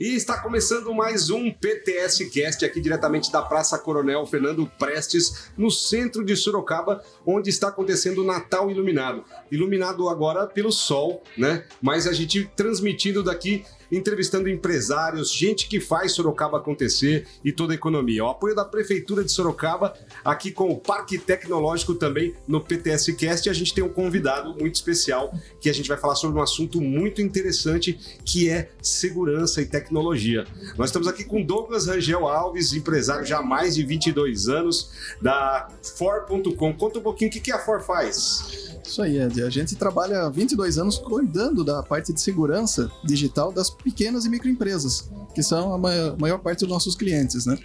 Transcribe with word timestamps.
E 0.00 0.14
está 0.14 0.40
começando 0.40 0.94
mais 0.94 1.28
um 1.28 1.50
PTS 1.50 2.30
Cast 2.30 2.64
aqui 2.64 2.80
diretamente 2.80 3.32
da 3.32 3.42
Praça 3.42 3.76
Coronel 3.76 4.24
Fernando 4.26 4.64
Prestes, 4.78 5.50
no 5.58 5.72
centro 5.72 6.24
de 6.24 6.36
Sorocaba, 6.36 7.02
onde 7.26 7.50
está 7.50 7.66
acontecendo 7.66 8.22
o 8.22 8.24
Natal 8.24 8.70
Iluminado. 8.70 9.24
Iluminado 9.50 10.08
agora 10.08 10.46
pelo 10.46 10.70
sol, 10.70 11.24
né? 11.36 11.64
Mas 11.82 12.06
a 12.06 12.12
gente 12.12 12.48
transmitindo 12.54 13.24
daqui 13.24 13.64
entrevistando 13.90 14.48
empresários, 14.48 15.32
gente 15.32 15.68
que 15.68 15.80
faz 15.80 16.12
Sorocaba 16.12 16.58
acontecer 16.58 17.26
e 17.44 17.52
toda 17.52 17.72
a 17.72 17.76
economia. 17.76 18.24
O 18.24 18.28
apoio 18.28 18.54
da 18.54 18.64
Prefeitura 18.64 19.24
de 19.24 19.32
Sorocaba, 19.32 19.94
aqui 20.24 20.50
com 20.50 20.70
o 20.70 20.78
Parque 20.78 21.18
Tecnológico 21.18 21.94
também 21.94 22.34
no 22.46 22.60
PTS 22.60 23.12
Cast, 23.14 23.48
a 23.48 23.52
gente 23.52 23.74
tem 23.74 23.82
um 23.84 23.88
convidado 23.88 24.54
muito 24.54 24.74
especial 24.74 25.32
que 25.60 25.68
a 25.68 25.74
gente 25.74 25.88
vai 25.88 25.98
falar 25.98 26.14
sobre 26.14 26.38
um 26.38 26.42
assunto 26.42 26.80
muito 26.80 27.22
interessante 27.22 27.98
que 28.24 28.48
é 28.48 28.70
segurança 28.82 29.60
e 29.62 29.66
tecnologia. 29.66 30.46
Nós 30.76 30.88
estamos 30.88 31.08
aqui 31.08 31.24
com 31.24 31.42
Douglas 31.42 31.86
Rangel 31.86 32.26
Alves, 32.26 32.72
empresário 32.72 33.24
já 33.24 33.38
há 33.38 33.42
mais 33.42 33.74
de 33.74 33.84
22 33.84 34.48
anos 34.48 34.90
da 35.20 35.68
For.com. 35.96 36.74
Conta 36.74 36.98
um 36.98 37.02
pouquinho 37.02 37.30
o 37.30 37.32
que 37.32 37.52
a 37.52 37.58
For 37.58 37.80
faz. 37.80 38.77
Isso 38.88 39.02
aí, 39.02 39.18
Ed. 39.20 39.42
A 39.42 39.50
gente 39.50 39.76
trabalha 39.76 40.22
há 40.22 40.30
22 40.30 40.78
anos 40.78 40.96
cuidando 40.96 41.62
da 41.62 41.82
parte 41.82 42.10
de 42.10 42.20
segurança 42.22 42.90
digital 43.04 43.52
das 43.52 43.68
pequenas 43.68 44.24
e 44.24 44.30
microempresas, 44.30 45.10
que 45.34 45.42
são 45.42 45.74
a 45.74 45.78
maior, 45.78 46.18
maior 46.18 46.38
parte 46.38 46.60
dos 46.60 46.70
nossos 46.70 46.96
clientes, 46.96 47.44
né? 47.44 47.58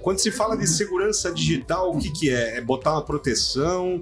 Quando 0.00 0.20
se 0.20 0.30
fala 0.30 0.56
de 0.56 0.68
segurança 0.68 1.32
digital, 1.32 1.90
o 1.90 1.98
que, 1.98 2.10
que 2.12 2.30
é? 2.30 2.58
É 2.58 2.60
botar 2.60 2.92
uma 2.92 3.04
proteção? 3.04 4.00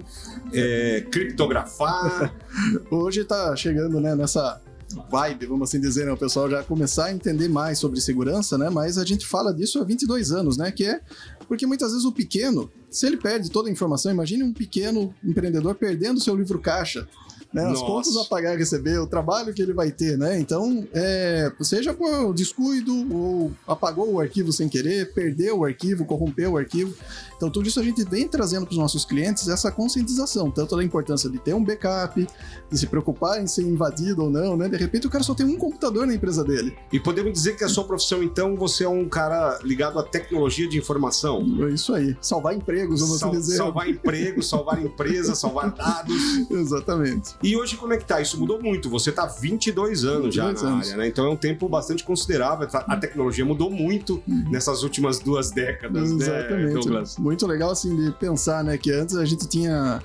É 0.53 1.01
criptografar? 1.11 2.35
Hoje 2.91 3.21
está 3.21 3.55
chegando 3.55 3.99
né, 3.99 4.13
nessa 4.13 4.61
vibe, 5.09 5.47
vamos 5.47 5.69
assim 5.69 5.81
dizer, 5.81 6.05
né? 6.05 6.11
o 6.11 6.17
pessoal 6.17 6.49
já 6.49 6.63
começar 6.63 7.05
a 7.05 7.11
entender 7.11 7.47
mais 7.47 7.79
sobre 7.79 7.99
segurança, 7.99 8.57
né? 8.59 8.69
Mas 8.69 8.97
a 8.99 9.05
gente 9.05 9.25
fala 9.25 9.53
disso 9.53 9.79
há 9.79 9.83
22 9.83 10.31
anos, 10.31 10.55
né? 10.55 10.71
Que 10.71 10.85
é 10.85 11.01
porque 11.49 11.65
muitas 11.65 11.91
vezes 11.91 12.05
o 12.05 12.11
pequeno, 12.11 12.71
se 12.91 13.07
ele 13.07 13.17
perde 13.17 13.49
toda 13.49 13.67
a 13.67 13.71
informação, 13.71 14.11
imagine 14.11 14.43
um 14.43 14.53
pequeno 14.53 15.13
empreendedor 15.23 15.73
perdendo 15.73 16.19
seu 16.21 16.35
livro 16.35 16.59
caixa 16.59 17.09
né? 17.53 17.65
As 17.65 17.81
contas 17.81 18.15
a 18.15 18.25
pagar 18.25 18.53
e 18.53 18.57
receber, 18.57 18.99
o 18.99 19.07
trabalho 19.07 19.53
que 19.53 19.61
ele 19.61 19.73
vai 19.73 19.91
ter, 19.91 20.17
né? 20.17 20.39
Então, 20.39 20.87
é, 20.93 21.51
seja 21.61 21.93
por 21.93 22.33
descuido 22.33 22.93
ou 23.11 23.51
apagou 23.67 24.13
o 24.13 24.19
arquivo 24.19 24.51
sem 24.51 24.69
querer, 24.69 25.13
perdeu 25.13 25.59
o 25.59 25.65
arquivo, 25.65 26.05
corrompeu 26.05 26.53
o 26.53 26.57
arquivo. 26.57 26.93
Então, 27.35 27.49
tudo 27.49 27.67
isso 27.67 27.79
a 27.79 27.83
gente 27.83 28.03
vem 28.03 28.27
trazendo 28.27 28.65
para 28.65 28.73
os 28.73 28.77
nossos 28.77 29.05
clientes 29.05 29.47
essa 29.47 29.71
conscientização, 29.71 30.51
tanto 30.51 30.75
da 30.75 30.83
importância 30.83 31.29
de 31.29 31.39
ter 31.39 31.53
um 31.53 31.63
backup, 31.63 32.27
de 32.69 32.77
se 32.77 32.85
preocupar 32.85 33.41
em 33.41 33.47
ser 33.47 33.63
invadido 33.63 34.23
ou 34.23 34.29
não, 34.29 34.55
né? 34.55 34.67
De 34.69 34.77
repente 34.77 35.07
o 35.07 35.09
cara 35.09 35.23
só 35.23 35.33
tem 35.33 35.45
um 35.45 35.57
computador 35.57 36.05
na 36.05 36.13
empresa 36.13 36.43
dele. 36.43 36.75
E 36.91 36.99
podemos 36.99 37.33
dizer 37.33 37.55
que 37.55 37.63
a 37.63 37.69
sua 37.69 37.83
profissão, 37.83 38.21
então, 38.21 38.55
você 38.55 38.83
é 38.83 38.89
um 38.89 39.07
cara 39.07 39.59
ligado 39.63 39.97
à 39.97 40.03
tecnologia 40.03 40.67
de 40.67 40.77
informação. 40.77 41.43
É 41.67 41.69
isso 41.69 41.93
aí. 41.93 42.15
Salvar 42.21 42.53
empregos, 42.53 42.99
vamos 42.99 43.19
Sal 43.19 43.31
dizer. 43.31 43.57
Salvar 43.57 43.89
empregos, 43.89 44.47
salvar 44.49 44.81
empresas, 44.83 45.37
salvar 45.39 45.71
dados. 45.71 46.21
Exatamente. 46.51 47.38
E 47.41 47.55
hoje 47.55 47.77
como 47.77 47.93
é 47.93 47.97
que 47.97 48.05
tá? 48.05 48.19
Isso 48.19 48.39
mudou 48.39 48.61
muito. 48.61 48.89
Você 48.89 49.11
tá 49.11 49.25
22 49.25 50.03
anos 50.03 50.35
22 50.35 50.35
já 50.35 50.43
na 50.43 50.49
anos. 50.49 50.87
área, 50.87 50.97
né? 50.97 51.07
Então 51.07 51.25
é 51.25 51.29
um 51.29 51.37
tempo 51.37 51.69
bastante 51.69 52.03
considerável. 52.03 52.67
A 52.71 52.97
tecnologia 52.97 53.45
mudou 53.45 53.71
muito 53.71 54.21
uhum. 54.27 54.49
nessas 54.49 54.83
últimas 54.83 55.19
duas 55.19 55.51
décadas, 55.51 56.11
né, 56.11 56.25
Exatamente. 56.25 56.89
né? 56.89 57.03
Muito 57.17 57.47
legal, 57.47 57.71
assim, 57.71 57.95
de 57.95 58.11
pensar, 58.13 58.63
né, 58.63 58.77
que 58.77 58.91
antes 58.91 59.15
a 59.15 59.25
gente 59.25 59.47
tinha 59.47 60.01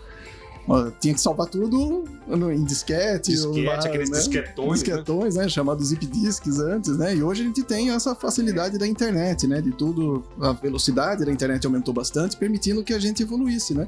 tinha 0.98 1.12
que 1.12 1.20
salvar 1.20 1.46
tudo 1.46 2.04
em 2.50 2.64
disquete. 2.64 3.32
Disquete, 3.32 3.64
lá, 3.64 3.74
aqueles 3.74 4.10
né? 4.10 4.18
disquetões. 4.18 4.82
Né? 4.82 4.86
Disquetões, 4.86 5.34
né? 5.34 5.42
né? 5.42 5.48
Chamados 5.48 5.88
zip 5.88 6.06
disks 6.06 6.58
antes, 6.58 6.96
né? 6.96 7.14
E 7.14 7.22
hoje 7.22 7.42
a 7.42 7.44
gente 7.44 7.62
tem 7.62 7.90
essa 7.90 8.14
facilidade 8.14 8.78
da 8.78 8.86
internet, 8.86 9.46
né? 9.46 9.60
De 9.60 9.72
tudo, 9.72 10.24
a 10.40 10.52
velocidade 10.52 11.24
da 11.24 11.30
internet 11.30 11.66
aumentou 11.66 11.92
bastante, 11.92 12.36
permitindo 12.36 12.82
que 12.82 12.94
a 12.94 12.98
gente 12.98 13.22
evoluísse, 13.22 13.74
né? 13.74 13.86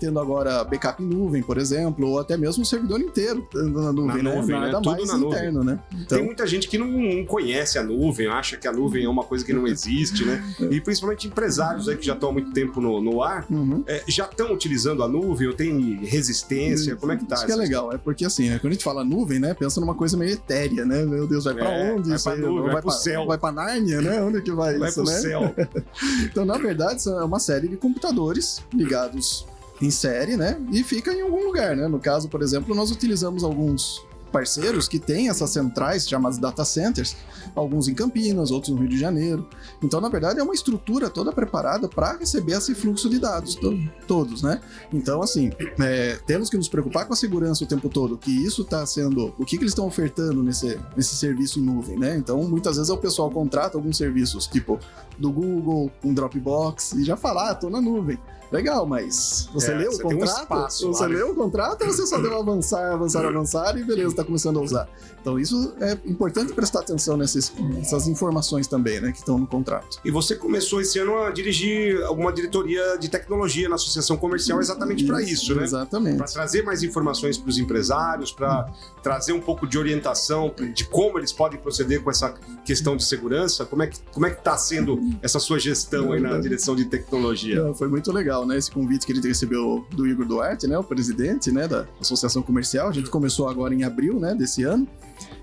Tendo 0.00 0.18
agora 0.18 0.64
backup 0.64 1.02
em 1.02 1.06
nuvem, 1.06 1.42
por 1.42 1.58
exemplo, 1.58 2.08
ou 2.08 2.18
até 2.18 2.36
mesmo 2.36 2.62
o 2.62 2.66
servidor 2.66 3.00
inteiro 3.00 3.46
na 3.52 3.92
nuvem, 3.92 4.22
na 4.22 4.30
né? 4.30 4.36
nuvem 4.36 4.58
Nada 4.58 4.80
né? 4.80 4.86
mais 4.86 5.08
na 5.08 5.18
interno, 5.18 5.58
nuvem. 5.58 5.74
né? 5.74 5.80
Então... 5.92 6.18
Tem 6.18 6.26
muita 6.26 6.46
gente 6.46 6.66
que 6.66 6.78
não 6.78 7.24
conhece 7.26 7.78
a 7.78 7.82
nuvem, 7.82 8.26
acha 8.26 8.56
que 8.56 8.66
a 8.66 8.72
nuvem 8.72 9.04
é 9.04 9.08
uma 9.08 9.22
coisa 9.22 9.44
que 9.44 9.52
não 9.52 9.66
existe, 9.66 10.24
né? 10.24 10.42
E 10.70 10.80
principalmente 10.80 11.28
empresários 11.28 11.88
aí 11.88 11.96
que 11.96 12.06
já 12.06 12.14
estão 12.14 12.30
há 12.30 12.32
muito 12.32 12.50
tempo 12.52 12.80
no, 12.80 13.00
no 13.00 13.22
ar, 13.22 13.46
uhum. 13.50 13.84
é, 13.86 14.02
já 14.08 14.24
estão 14.24 14.52
utilizando 14.52 15.02
a 15.02 15.08
nuvem 15.08 15.46
ou 15.48 15.54
tem 15.54 15.96
resistência? 16.02 16.96
Como 16.96 17.12
é 17.12 17.16
que 17.16 17.26
tá? 17.26 17.34
Isso 17.34 17.46
que 17.46 17.52
é 17.52 17.56
legal, 17.56 17.92
é 17.92 17.98
porque 17.98 18.24
assim, 18.24 18.48
né, 18.48 18.58
quando 18.58 18.70
a 18.70 18.74
gente 18.74 18.84
fala 18.84 19.04
nuvem, 19.04 19.38
né, 19.38 19.52
pensa 19.52 19.80
numa 19.80 19.94
coisa 19.94 20.16
meio 20.16 20.32
etérea, 20.32 20.84
né? 20.84 21.04
Meu 21.04 21.26
Deus, 21.26 21.44
vai 21.44 21.54
pra 21.54 21.70
é, 21.70 21.92
onde? 21.92 22.08
Vai 22.08 22.18
pra 22.18 22.36
nuvem, 22.36 22.62
vai, 22.62 22.72
vai 22.72 22.82
pro 22.82 22.90
céu. 22.90 23.26
Vai 23.26 23.38
pra 23.38 23.52
Nárnia, 23.52 24.00
né? 24.00 24.22
Onde 24.22 24.40
que 24.40 24.52
vai, 24.52 24.78
vai 24.78 24.88
isso, 24.88 25.02
pro 25.02 25.12
né? 25.12 25.18
céu. 25.18 25.54
então, 26.24 26.44
na 26.44 26.56
verdade, 26.56 27.06
é 27.06 27.24
uma 27.24 27.38
série 27.38 27.68
de 27.68 27.76
computadores 27.76 28.62
ligados 28.72 29.46
em 29.80 29.90
série, 29.90 30.36
né? 30.36 30.60
E 30.70 30.82
fica 30.82 31.12
em 31.12 31.22
algum 31.22 31.44
lugar, 31.44 31.76
né? 31.76 31.88
No 31.88 31.98
caso, 31.98 32.28
por 32.28 32.42
exemplo, 32.42 32.74
nós 32.74 32.90
utilizamos 32.90 33.42
alguns 33.42 34.04
parceiros 34.30 34.88
que 34.88 34.98
têm 34.98 35.28
essas 35.28 35.50
centrais 35.50 36.08
chamadas 36.08 36.38
data 36.38 36.64
centers, 36.64 37.16
alguns 37.54 37.88
em 37.88 37.94
Campinas, 37.94 38.50
outros 38.50 38.72
no 38.72 38.78
Rio 38.78 38.88
de 38.88 38.98
Janeiro. 38.98 39.48
Então, 39.82 40.00
na 40.00 40.08
verdade, 40.08 40.38
é 40.38 40.42
uma 40.42 40.54
estrutura 40.54 41.10
toda 41.10 41.32
preparada 41.32 41.88
para 41.88 42.16
receber 42.16 42.52
esse 42.52 42.74
fluxo 42.74 43.10
de 43.10 43.18
dados 43.18 43.54
to 43.54 43.78
todos, 44.06 44.42
né? 44.42 44.60
Então, 44.92 45.22
assim, 45.22 45.50
é, 45.80 46.18
temos 46.26 46.48
que 46.48 46.56
nos 46.56 46.68
preocupar 46.68 47.06
com 47.06 47.12
a 47.12 47.16
segurança 47.16 47.64
o 47.64 47.66
tempo 47.66 47.88
todo, 47.88 48.16
que 48.16 48.30
isso 48.30 48.62
está 48.62 48.84
sendo, 48.86 49.34
o 49.38 49.44
que, 49.44 49.56
que 49.56 49.62
eles 49.62 49.72
estão 49.72 49.86
ofertando 49.86 50.42
nesse, 50.42 50.78
nesse 50.96 51.16
serviço 51.16 51.58
em 51.58 51.62
nuvem, 51.62 51.98
né? 51.98 52.16
Então, 52.16 52.42
muitas 52.44 52.76
vezes 52.76 52.90
o 52.90 52.96
pessoal 52.96 53.30
contrata 53.30 53.76
alguns 53.76 53.96
serviços, 53.96 54.46
tipo 54.46 54.78
do 55.18 55.30
Google, 55.30 55.90
um 56.02 56.14
Dropbox, 56.14 56.92
e 56.92 57.04
já 57.04 57.16
fala, 57.16 57.50
ah, 57.50 57.54
tô 57.54 57.68
na 57.68 57.80
nuvem. 57.80 58.18
Legal, 58.50 58.84
mas 58.84 59.48
você 59.52 59.70
é, 59.70 59.76
leu 59.76 59.92
o 59.92 59.98
contrato? 60.00 60.88
Um 60.88 60.92
você 60.92 61.02
lá, 61.02 61.08
leu 61.08 61.30
o 61.30 61.34
contrato 61.34 61.84
ou 61.84 61.90
você 61.92 62.04
só 62.04 62.18
deu 62.18 62.36
avançar, 62.36 62.92
avançar, 62.92 63.24
avançar 63.24 63.78
e 63.78 63.84
beleza, 63.84 64.16
tá 64.16 64.24
começando 64.24 64.58
a 64.58 64.62
usar? 64.62 64.88
Então 65.20 65.38
isso 65.38 65.72
é 65.80 65.92
importante 66.04 66.52
prestar 66.52 66.80
atenção 66.80 67.16
nessas, 67.16 67.52
nessas 67.58 68.08
informações 68.08 68.66
também, 68.66 69.00
né, 69.00 69.12
que 69.12 69.18
estão 69.18 69.38
no 69.38 69.46
contrato. 69.46 70.00
E 70.04 70.10
você 70.10 70.34
começou 70.34 70.80
esse 70.80 70.98
ano 70.98 71.16
a 71.22 71.30
dirigir 71.30 72.02
alguma 72.04 72.32
diretoria 72.32 72.96
de 72.98 73.08
tecnologia 73.08 73.68
na 73.68 73.76
Associação 73.76 74.16
Comercial 74.16 74.60
exatamente 74.60 75.04
para 75.04 75.22
isso, 75.22 75.54
né? 75.54 75.62
Exatamente. 75.62 76.16
Para 76.16 76.26
trazer 76.26 76.62
mais 76.62 76.82
informações 76.82 77.38
para 77.38 77.50
os 77.50 77.58
empresários, 77.58 78.32
para 78.32 78.72
trazer 79.02 79.32
um 79.32 79.40
pouco 79.40 79.66
de 79.66 79.78
orientação 79.78 80.52
de 80.74 80.84
como 80.84 81.18
eles 81.18 81.32
podem 81.32 81.60
proceder 81.60 82.02
com 82.02 82.10
essa 82.10 82.34
questão 82.64 82.96
de 82.96 83.04
segurança. 83.04 83.64
Como 83.64 83.82
é 83.82 83.86
que 83.86 84.00
como 84.12 84.26
é 84.26 84.30
que 84.30 84.38
está 84.38 84.56
sendo 84.56 85.00
essa 85.22 85.38
sua 85.38 85.58
gestão 85.58 86.12
aí 86.12 86.20
na 86.20 86.38
direção 86.38 86.74
de 86.74 86.86
tecnologia? 86.86 87.72
Foi 87.74 87.88
muito 87.88 88.10
legal 88.12 88.39
legal, 88.40 88.46
né? 88.46 88.56
Esse 88.56 88.70
convite 88.70 89.06
que 89.06 89.12
ele 89.12 89.20
recebeu 89.20 89.86
do 89.90 90.06
Igor 90.06 90.26
Duarte, 90.26 90.66
né? 90.66 90.78
O 90.78 90.84
presidente, 90.84 91.50
né? 91.50 91.68
Da 91.68 91.86
Associação 92.00 92.42
Comercial. 92.42 92.88
A 92.88 92.92
gente 92.92 93.10
começou 93.10 93.48
agora 93.48 93.74
em 93.74 93.84
abril, 93.84 94.18
né? 94.18 94.34
Desse 94.34 94.62
ano. 94.62 94.86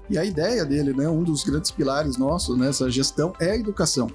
E 0.09 0.17
a 0.17 0.23
ideia 0.23 0.65
dele, 0.65 0.93
né? 0.93 1.07
Um 1.07 1.23
dos 1.23 1.43
grandes 1.43 1.71
pilares 1.71 2.17
nossos 2.17 2.57
nessa 2.57 2.89
gestão 2.89 3.33
é 3.39 3.51
a 3.51 3.55
educação. 3.55 4.09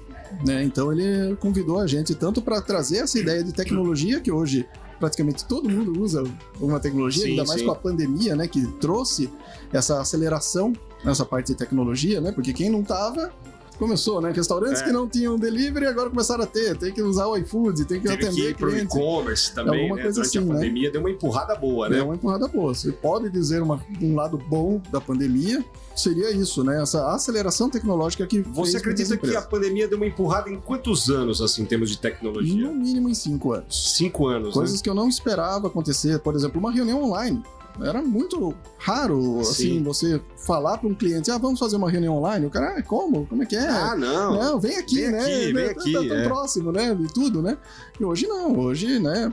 Né? 0.45 0.63
Então 0.63 0.91
ele 0.91 1.35
convidou 1.35 1.79
a 1.79 1.85
gente 1.85 2.15
tanto 2.15 2.41
para 2.41 2.59
trazer 2.59 2.97
essa 2.97 3.19
ideia 3.19 3.43
de 3.43 3.53
tecnologia 3.53 4.19
que 4.19 4.31
hoje 4.31 4.67
praticamente 4.99 5.45
todo 5.45 5.69
mundo 5.69 6.01
usa 6.01 6.23
uma 6.59 6.79
tecnologia, 6.79 7.23
sim, 7.23 7.31
ainda 7.31 7.43
mais 7.43 7.59
sim. 7.59 7.65
com 7.65 7.71
a 7.71 7.75
pandemia, 7.75 8.35
né, 8.35 8.47
que 8.47 8.65
trouxe 8.79 9.29
essa 9.71 9.99
aceleração 9.99 10.73
nessa 11.03 11.25
parte 11.25 11.47
de 11.47 11.55
tecnologia, 11.55 12.21
né? 12.21 12.31
Porque 12.31 12.53
quem 12.53 12.69
não 12.69 12.81
tava 12.81 13.31
começou, 13.77 14.21
né? 14.21 14.31
Restaurantes 14.31 14.81
é. 14.81 14.85
que 14.85 14.91
não 14.91 15.07
tinham 15.07 15.37
delivery 15.37 15.85
agora 15.85 16.09
começaram 16.09 16.43
a 16.43 16.47
ter. 16.47 16.77
Tem 16.77 16.91
que 16.91 17.01
usar 17.01 17.27
o 17.27 17.37
iFood, 17.37 17.85
tem 17.85 17.99
que 17.99 18.07
Teve 18.07 18.25
atender 18.25 18.55
que 18.55 18.65
ir 18.65 18.83
e-commerce 18.83 19.53
também, 19.53 19.81
Alguma 19.81 19.95
né? 19.95 20.01
Coisa 20.03 20.21
Durante 20.21 20.37
assim, 20.37 20.37
a 20.37 20.41
né? 20.41 20.53
pandemia 20.53 20.87
né? 20.87 20.91
deu 20.91 21.01
uma 21.01 21.09
empurrada 21.09 21.55
boa, 21.55 21.89
né? 21.89 21.95
Deu 21.97 22.05
uma 22.05 22.15
empurrada 22.15 22.47
boa. 22.47 22.73
Você 22.73 22.91
pode 22.91 23.29
dizer 23.29 23.61
uma, 23.61 23.83
um 24.01 24.15
lado 24.15 24.37
bom 24.37 24.81
da 24.91 25.01
pandemia, 25.01 25.63
seria 25.95 26.31
isso, 26.31 26.63
né? 26.63 26.81
Essa 26.81 27.13
aceleração 27.13 27.69
tecnológica 27.69 28.25
que 28.25 28.41
Você 28.41 28.77
acredita 28.77 29.17
que 29.17 29.35
a 29.35 29.41
pandemia 29.41 29.87
deu 29.87 29.97
uma 29.97 30.07
empurrada 30.07 30.49
em 30.49 30.59
quantos 30.59 31.09
anos, 31.09 31.41
assim, 31.41 31.63
em 31.63 31.65
termos 31.65 31.89
de 31.89 31.97
tecnologia? 31.97 32.67
No 32.67 32.73
mínimo 32.73 33.09
em 33.09 33.13
cinco 33.13 33.53
anos. 33.53 33.95
Cinco 33.95 34.27
anos, 34.27 34.53
Coisas 34.53 34.77
né? 34.77 34.83
que 34.83 34.89
eu 34.89 34.95
não 34.95 35.07
esperava 35.07 35.67
acontecer. 35.67 36.19
Por 36.19 36.35
exemplo, 36.35 36.59
uma 36.59 36.71
reunião 36.71 37.03
online. 37.03 37.43
Era 37.81 38.01
muito 38.01 38.53
raro, 38.77 39.39
assim, 39.39 39.77
Sim. 39.77 39.83
você 39.83 40.21
falar 40.45 40.77
para 40.77 40.87
um 40.87 40.93
cliente, 40.93 41.31
ah, 41.31 41.37
vamos 41.37 41.59
fazer 41.59 41.75
uma 41.75 41.89
reunião 41.89 42.17
online. 42.17 42.45
O 42.45 42.49
cara, 42.49 42.77
ah, 42.77 42.83
como? 42.83 43.25
Como 43.25 43.41
é 43.43 43.45
que 43.45 43.55
é? 43.55 43.67
Ah, 43.67 43.95
não. 43.95 44.39
Não, 44.39 44.59
vem 44.59 44.77
aqui, 44.77 45.01
vem 45.01 45.11
né? 45.11 45.19
Aqui, 45.19 45.53
vem 45.53 45.53
né? 45.53 45.65
aqui, 45.71 45.93
tá 45.93 45.99
tão 45.99 46.17
é. 46.17 46.23
próximo, 46.23 46.71
né? 46.71 46.93
De 46.93 47.07
tudo, 47.13 47.41
né? 47.41 47.57
E 47.99 48.03
hoje 48.03 48.27
não, 48.27 48.57
hoje, 48.57 48.99
né? 48.99 49.31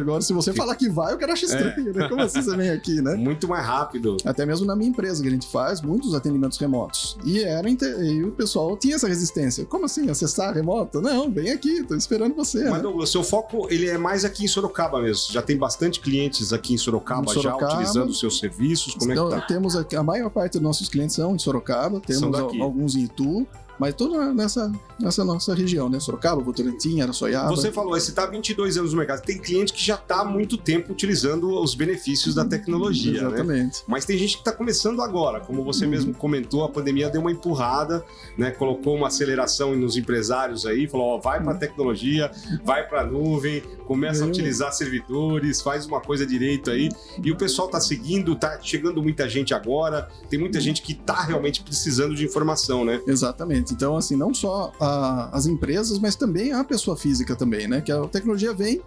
Agora, 0.00 0.20
se 0.20 0.32
você 0.32 0.52
falar 0.52 0.74
que 0.76 0.88
vai, 0.88 1.14
o 1.14 1.18
cara 1.18 1.32
acha 1.32 1.46
estranho, 1.46 1.90
é. 1.90 1.92
né? 1.92 2.08
Como 2.08 2.20
assim 2.20 2.42
você 2.42 2.56
vem 2.56 2.70
aqui, 2.70 3.00
né? 3.00 3.14
Muito 3.22 3.48
mais 3.48 3.64
rápido. 3.64 4.16
Até 4.24 4.44
mesmo 4.44 4.66
na 4.66 4.76
minha 4.76 4.90
empresa, 4.90 5.22
que 5.22 5.28
a 5.28 5.30
gente 5.30 5.46
faz 5.46 5.80
muitos 5.80 6.14
atendimentos 6.14 6.58
remotos. 6.58 7.16
E, 7.24 7.42
era 7.42 7.68
e 7.68 8.24
o 8.24 8.32
pessoal 8.32 8.76
tinha 8.76 8.96
essa 8.96 9.08
resistência. 9.08 9.64
Como 9.64 9.84
assim, 9.84 10.08
acessar 10.10 10.54
remoto? 10.54 11.00
Não, 11.00 11.30
vem 11.30 11.50
aqui, 11.50 11.82
tô 11.82 11.94
esperando 11.94 12.34
você. 12.34 12.64
Mas, 12.64 12.74
né? 12.74 12.80
Douglas, 12.80 13.10
seu 13.10 13.22
foco 13.22 13.66
ele 13.70 13.88
é 13.88 13.96
mais 13.96 14.24
aqui 14.24 14.44
em 14.44 14.48
Sorocaba 14.48 15.00
mesmo. 15.00 15.32
Já 15.32 15.42
tem 15.42 15.56
bastante 15.56 16.00
clientes 16.00 16.52
aqui 16.52 16.74
em 16.74 16.78
Sorocaba, 16.78 17.30
em 17.30 17.34
Sorocaba 17.34 17.60
já 17.60 17.76
utilizando 17.78 18.10
os 18.10 18.18
seus 18.18 18.38
serviços. 18.38 18.94
Como 18.94 19.10
então, 19.12 19.28
é 19.28 19.34
que 19.34 19.40
tá? 19.40 19.46
Temos 19.46 19.76
aqui, 19.76 19.96
a 19.96 20.02
maior 20.02 20.30
parte 20.30 20.54
dos 20.54 20.62
nossos 20.62 20.88
clientes 20.88 21.16
são 21.16 21.34
em 21.34 21.38
Sorocaba, 21.38 22.00
temos 22.00 22.38
alguns 22.38 22.96
em 22.96 23.04
Itu, 23.04 23.46
Mas 23.78 23.94
tudo 23.94 24.32
nessa, 24.32 24.70
nessa 25.00 25.24
nossa 25.24 25.54
região, 25.54 25.88
né? 25.88 25.98
Sorocaba, 25.98 26.40
Votorantim, 26.42 27.00
Araçoiaba. 27.00 27.48
Você 27.50 27.72
falou, 27.72 27.92
você 27.98 28.10
está 28.10 28.24
há 28.24 28.26
22 28.26 28.76
anos 28.78 28.92
no 28.92 28.98
mercado. 28.98 29.22
Tem 29.22 29.38
cliente 29.38 29.72
que 29.72 29.84
já 29.84 29.94
está 29.94 30.20
há 30.20 30.24
muito 30.24 30.56
tempo 30.56 30.92
utilizando 30.92 31.50
os 31.60 31.74
benefícios 31.74 32.34
da 32.34 32.44
tecnologia, 32.44 33.22
né? 33.22 33.28
Exatamente. 33.28 33.78
Né? 33.78 33.84
Mas 33.88 34.04
tem 34.04 34.16
gente 34.18 34.34
que 34.34 34.40
está 34.40 34.52
começando 34.52 35.02
agora. 35.02 35.40
Como 35.40 35.64
você 35.64 35.84
Uhum. 35.84 35.90
mesmo 35.90 36.14
comentou, 36.14 36.64
a 36.64 36.68
pandemia 36.68 37.08
deu 37.10 37.20
uma 37.20 37.32
empurrada, 37.32 38.04
né? 38.38 38.50
Colocou 38.52 38.94
uma 38.96 39.08
aceleração 39.08 39.74
nos 39.74 39.96
empresários 39.96 40.64
aí, 40.66 40.86
falou, 40.88 41.16
ó, 41.16 41.18
vai 41.18 41.42
para 41.42 41.52
a 41.52 41.56
tecnologia, 41.56 42.30
vai 42.64 42.86
para 42.86 43.00
a 43.02 43.06
nuvem, 43.06 43.62
começa 43.86 44.20
a 44.20 44.24
Uhum. 44.24 44.30
utilizar 44.30 44.72
servidores, 44.72 45.60
faz 45.60 45.86
uma 45.86 46.00
coisa 46.00 46.24
direito 46.26 46.70
aí. 46.70 46.88
E 47.22 47.30
o 47.32 47.36
pessoal 47.36 47.66
está 47.66 47.80
seguindo, 47.80 48.34
tá 48.36 48.58
chegando 48.62 49.02
muita 49.02 49.28
gente 49.28 49.52
agora. 49.54 50.08
Tem 50.30 50.38
muita 50.38 50.60
gente 50.60 50.82
que 50.82 50.92
está 50.92 51.22
realmente 51.22 51.62
precisando 51.62 52.14
de 52.14 52.24
informação, 52.24 52.84
né? 52.84 53.00
Exatamente. 53.06 53.61
Então, 53.70 53.96
assim, 53.96 54.16
não 54.16 54.32
só 54.34 54.72
a- 54.80 55.28
as 55.32 55.46
empresas, 55.46 55.98
mas 55.98 56.16
também 56.16 56.52
a 56.52 56.64
pessoa 56.64 56.96
física 56.96 57.36
também, 57.36 57.68
né? 57.68 57.80
Que 57.80 57.92
a 57.92 58.00
tecnologia 58.08 58.52
vem 58.52 58.80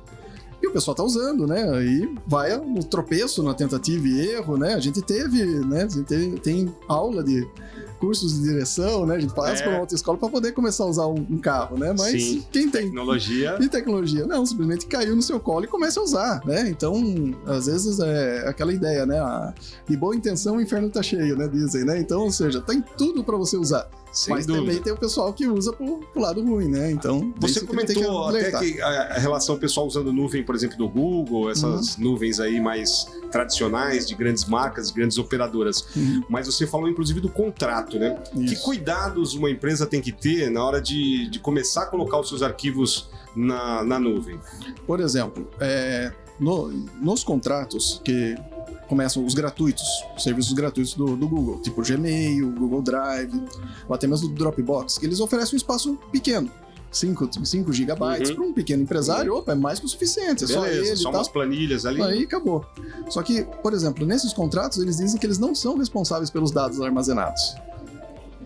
e 0.62 0.68
o 0.68 0.72
pessoal 0.74 0.96
tá 0.96 1.04
usando, 1.04 1.46
né? 1.46 1.70
Aí 1.78 2.10
vai 2.26 2.58
no 2.58 2.84
tropeço, 2.84 3.44
na 3.44 3.54
tentativa 3.54 4.08
e 4.08 4.30
erro, 4.32 4.58
né? 4.58 4.74
A 4.74 4.80
gente 4.80 5.02
teve, 5.02 5.44
né? 5.46 5.84
A 5.84 5.88
gente 5.88 6.04
tem, 6.04 6.32
tem 6.38 6.76
aula 6.88 7.24
de 7.24 7.48
cursos 8.00 8.36
de 8.36 8.44
direção, 8.50 9.06
né? 9.06 9.16
A 9.16 9.20
gente 9.20 9.34
passa 9.34 9.62
É. 9.62 9.64
por 9.64 9.70
uma 9.74 9.80
outra 9.80 9.96
escola 9.96 10.18
para 10.18 10.28
poder 10.30 10.52
começar 10.52 10.84
a 10.84 10.88
usar 10.88 11.08
um, 11.08 11.26
um 11.30 11.38
carro, 11.38 11.78
né? 11.78 11.94
Mas 11.98 12.12
Sim. 12.24 12.46
quem 12.52 12.70
tem 12.70 12.84
Tecnologia. 12.86 13.58
e 13.62 13.70
tecnologia? 13.70 14.26
Não, 14.28 14.46
simplesmente 14.46 14.86
caiu 14.86 15.16
no 15.16 15.22
seu 15.22 15.40
colo 15.40 15.64
e 15.64 15.68
começa 15.68 16.00
a 16.00 16.04
usar, 16.04 16.42
né? 16.46 16.70
Então, 16.70 16.94
às 17.46 17.68
vezes 17.68 18.00
é 18.00 18.48
aquela 18.48 18.74
ideia, 18.74 19.06
né? 19.06 19.20
A, 19.20 19.54
de 19.88 19.96
boa 19.96 20.16
intenção 20.16 20.58
o 20.58 20.62
inferno 20.62 20.90
tá 20.90 21.02
cheio, 21.02 21.38
né? 21.38 21.48
Dizem, 21.48 21.86
né? 21.86 22.00
Então, 22.00 22.22
ou 22.22 22.32
seja, 22.32 22.60
tem 22.62 22.84
tudo 22.98 23.24
para 23.24 23.38
você 23.38 23.56
usar. 23.56 23.90
Sem 24.16 24.34
Mas 24.34 24.46
dúvida. 24.46 24.66
também 24.66 24.82
tem 24.82 24.94
o 24.94 24.98
pessoal 24.98 25.34
que 25.34 25.46
usa 25.46 25.74
pro, 25.74 25.98
pro 26.00 26.22
lado 26.22 26.42
ruim, 26.42 26.70
né? 26.70 26.90
Então, 26.90 27.34
Você 27.42 27.52
isso 27.52 27.60
que 27.62 27.68
comentou 27.68 28.28
até 28.30 28.50
que 28.60 28.82
a, 28.82 28.88
a 29.16 29.20
relação 29.20 29.58
pessoal 29.60 29.86
usando 29.86 30.14
nuvem, 30.14 30.42
por 30.42 30.56
exemplo, 30.56 30.78
do 30.78 30.88
Google, 30.88 31.50
essas 31.52 31.98
Uhum. 31.98 32.04
nuvens 32.06 32.40
aí 32.40 32.62
mais 32.62 33.06
tradicionais 33.30 34.08
de 34.08 34.16
grandes 34.16 34.46
marcas, 34.46 34.90
grandes 34.90 35.18
operadoras. 35.18 35.86
Uhum. 35.96 36.24
Mas 36.30 36.48
você 36.48 36.66
falou 36.66 36.88
inclusive 36.88 37.20
do 37.20 37.28
contrato, 37.30 38.00
né? 38.00 38.18
Que 38.32 38.54
Isso. 38.54 38.64
cuidados 38.64 39.34
uma 39.34 39.50
empresa 39.52 39.86
tem 39.86 40.00
que 40.02 40.14
ter 40.14 40.50
na 40.50 40.64
hora 40.64 40.82
de, 40.82 41.30
de 41.30 41.38
começar 41.40 41.84
a 41.84 41.86
colocar 41.88 42.18
os 42.18 42.30
seus 42.30 42.42
arquivos 42.42 43.10
na, 43.36 43.84
na 43.84 44.00
nuvem? 44.00 44.40
Por 44.88 45.02
exemplo, 45.02 45.46
é, 45.60 46.12
no- 46.40 46.70
nos 47.02 47.22
contratos 47.22 48.02
que 48.04 48.36
começam 48.88 49.26
os 49.26 49.34
gratuitos, 49.34 49.84
os 50.16 50.24
serviços 50.24 50.54
gratuitos 50.54 50.94
do, 50.94 51.16
do 51.16 51.28
Google, 51.28 51.60
tipo 51.62 51.82
Gmail, 51.82 52.52
Google 52.52 52.82
Drive, 52.82 53.34
ou 53.88 53.96
até 53.96 54.08
mesmo 54.08 54.28
do 54.30 54.36
Dropbox, 54.36 54.98
que 54.98 55.06
eles 55.06 55.20
oferecem 55.20 55.56
um 55.56 55.58
espaço 55.58 55.98
pequeno. 56.12 56.50
5, 56.92 57.30
5 57.46 57.74
gigabytes 57.74 58.30
Uhum. 58.30 58.36
para 58.38 58.46
um 58.46 58.54
pequeno 58.54 58.84
empresário, 58.84 59.36
opa, 59.36 59.52
é 59.52 59.56
mais 59.56 59.80
que 59.80 59.86
o 59.86 59.90
suficiente, 59.90 60.46
é 60.46 60.48
só 60.48 60.62
Beleza, 60.62 60.88
ele 60.88 60.96
só 60.96 61.12
tal. 61.12 61.20
umas 61.20 61.28
planilhas 61.28 61.86
ali. 61.86 62.02
Aí 62.02 62.24
acabou. 62.24 62.66
Só 63.10 63.22
que, 63.22 63.44
por 63.62 63.74
exemplo, 63.74 64.06
nesses 64.06 64.32
contratos 64.32 64.78
eles 64.78 64.96
dizem 64.98 65.20
que 65.20 65.26
eles 65.26 65.38
não 65.38 65.54
são 65.54 65.78
responsáveis 65.78 66.30
pelos 66.30 66.52
dados 66.52 66.80
armazenados. 66.80 67.42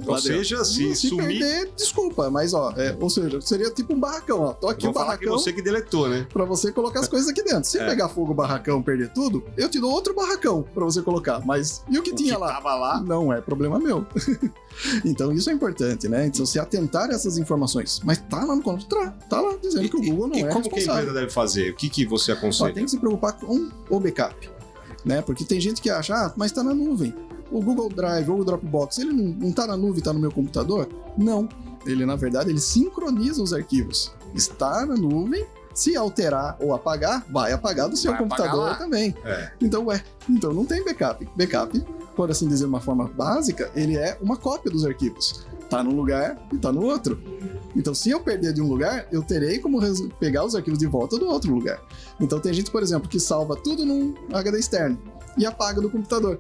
Ou 0.06 0.18
seja, 0.18 0.64
se, 0.64 0.96
se 0.96 1.10
sumir, 1.10 1.40
perder, 1.40 1.72
desculpa, 1.76 2.30
mas 2.30 2.54
ó, 2.54 2.72
é, 2.78 2.96
ou 3.00 3.10
seja, 3.10 3.40
seria 3.42 3.70
tipo 3.72 3.94
um 3.94 4.00
barracão, 4.00 4.42
ó. 4.42 4.54
Tô 4.54 4.68
aqui 4.70 4.84
vão 4.84 4.92
o 4.92 4.94
falar 4.94 5.18
que 5.18 5.26
barracão 5.26 5.38
você 5.44 5.52
que 5.54 5.62
deletou, 5.62 6.08
né? 6.10 6.28
pra 6.32 6.46
você 6.46 6.72
colocar 6.72 7.00
as 7.02 7.08
coisas 7.10 7.30
aqui 7.30 7.44
dentro. 7.44 7.66
Se 7.70 7.78
É. 7.80 7.86
pegar 7.86 8.10
fogo 8.10 8.32
o 8.32 8.36
barracão, 8.36 8.82
perder 8.82 9.10
tudo, 9.14 9.44
eu 9.58 9.70
te 9.70 9.80
dou 9.80 9.92
outro 9.92 10.14
barracão 10.16 10.64
pra 10.74 10.86
você 10.86 11.02
colocar. 11.02 11.46
Mas 11.46 11.84
e 11.90 11.98
o 11.98 12.02
que 12.04 12.12
O 12.12 12.16
tinha 12.16 12.34
que 12.36 12.40
lá? 12.42 12.54
tava 12.54 12.76
lá, 12.76 13.02
Não 13.02 13.32
é 13.34 13.42
problema 13.42 13.78
meu. 13.80 14.06
então 15.06 15.32
isso 15.32 15.50
é 15.50 15.54
importante, 15.54 16.08
né? 16.08 16.26
Então 16.28 16.46
se 16.46 16.60
atentar 16.60 17.10
a 17.10 17.14
essas 17.14 17.38
informações. 17.38 18.00
Mas 18.04 18.18
tá 18.18 18.44
lá 18.44 18.56
no 18.56 18.62
contrato, 18.62 19.28
tá 19.28 19.42
lá 19.42 19.56
dizendo 19.62 19.90
que 19.90 19.98
o 19.98 20.02
Google 20.02 20.28
não 20.28 20.36
e 20.38 20.44
é 20.44 20.48
como 20.48 20.64
que 20.64 20.70
a 20.70 20.76
responsável. 20.76 21.02
empresa 21.04 21.20
deve 21.20 21.32
fazer? 21.32 21.72
O 21.72 21.76
que, 21.76 21.90
que 21.90 22.06
você 22.06 22.32
Ó, 22.32 22.36
aconselha? 22.36 22.74
tem 22.74 22.86
que 22.86 22.92
se 22.92 22.98
preocupar 22.98 23.34
com 23.34 23.70
o 23.90 24.00
backup, 24.00 24.50
né? 25.06 25.22
Porque 25.22 25.44
tem 25.44 25.60
gente 25.60 25.82
que 25.82 25.90
acha, 25.90 26.14
ah, 26.16 26.34
mas 26.36 26.52
tá 26.52 26.64
na 26.64 26.74
nuvem. 26.74 27.14
O 27.52 27.62
Google 27.62 27.90
Drive 27.90 28.30
ou 28.30 28.40
o 28.40 28.46
Dropbox, 28.46 29.00
ele 29.00 29.12
não, 29.12 29.26
não 29.26 29.52
tá 29.52 29.66
na 29.66 29.76
nuvem, 29.76 30.04
tá 30.04 30.14
no 30.14 30.20
meu 30.20 30.32
computador? 30.32 30.88
Não. 31.18 31.48
Ele, 31.86 32.06
na 32.06 32.16
verdade, 32.16 32.50
ele 32.50 32.60
sincroniza 32.60 33.42
os 33.42 33.54
arquivos. 33.54 34.14
Está 34.36 34.86
na 34.86 34.96
nuvem, 34.96 35.46
se 35.74 35.96
alterar 35.96 36.58
ou 36.60 36.74
apagar, 36.74 37.26
vai 37.30 37.54
apagar 37.54 37.88
do 37.88 37.96
seu 37.96 38.12
Vai 38.12 38.22
computador 38.22 38.78
também. 38.78 39.16
É. 39.24 39.52
Então, 39.62 39.86
ué, 39.86 40.04
então 40.30 40.54
não 40.54 40.66
tem 40.66 40.84
backup. 40.84 41.28
Backup, 41.36 41.80
por 42.16 42.30
assim 42.30 42.48
dizer, 42.48 42.66
de 42.66 42.70
uma 42.70 42.82
forma 42.82 43.08
básica, 43.08 43.72
ele 43.76 43.98
é 43.98 44.18
uma 44.22 44.36
cópia 44.36 44.72
dos 44.72 44.86
arquivos. 44.86 45.46
Tá 45.70 45.84
num 45.84 45.96
lugar 45.96 46.38
e 46.52 46.58
tá 46.58 46.72
no 46.72 46.84
outro. 46.84 47.22
Então, 47.76 47.94
se 47.94 48.10
eu 48.10 48.20
perder 48.20 48.54
de 48.54 48.62
um 48.62 48.68
lugar, 48.68 49.08
eu 49.12 49.22
terei 49.22 49.60
como 49.60 49.80
pegar 50.20 50.44
os 50.44 50.56
arquivos 50.56 50.80
de 50.80 50.88
volta 50.88 51.18
do 51.18 51.28
outro 51.28 51.54
lugar. 51.54 51.80
Então, 52.20 52.40
tem 52.40 52.52
gente, 52.52 52.72
por 52.72 52.82
exemplo, 52.82 53.08
que 53.08 53.20
salva 53.20 53.56
tudo 53.56 53.86
num 53.86 54.16
HD 54.34 54.60
externo 54.60 55.00
e 55.38 55.46
apaga 55.46 55.80
no 55.80 55.90
computador. 55.90 56.40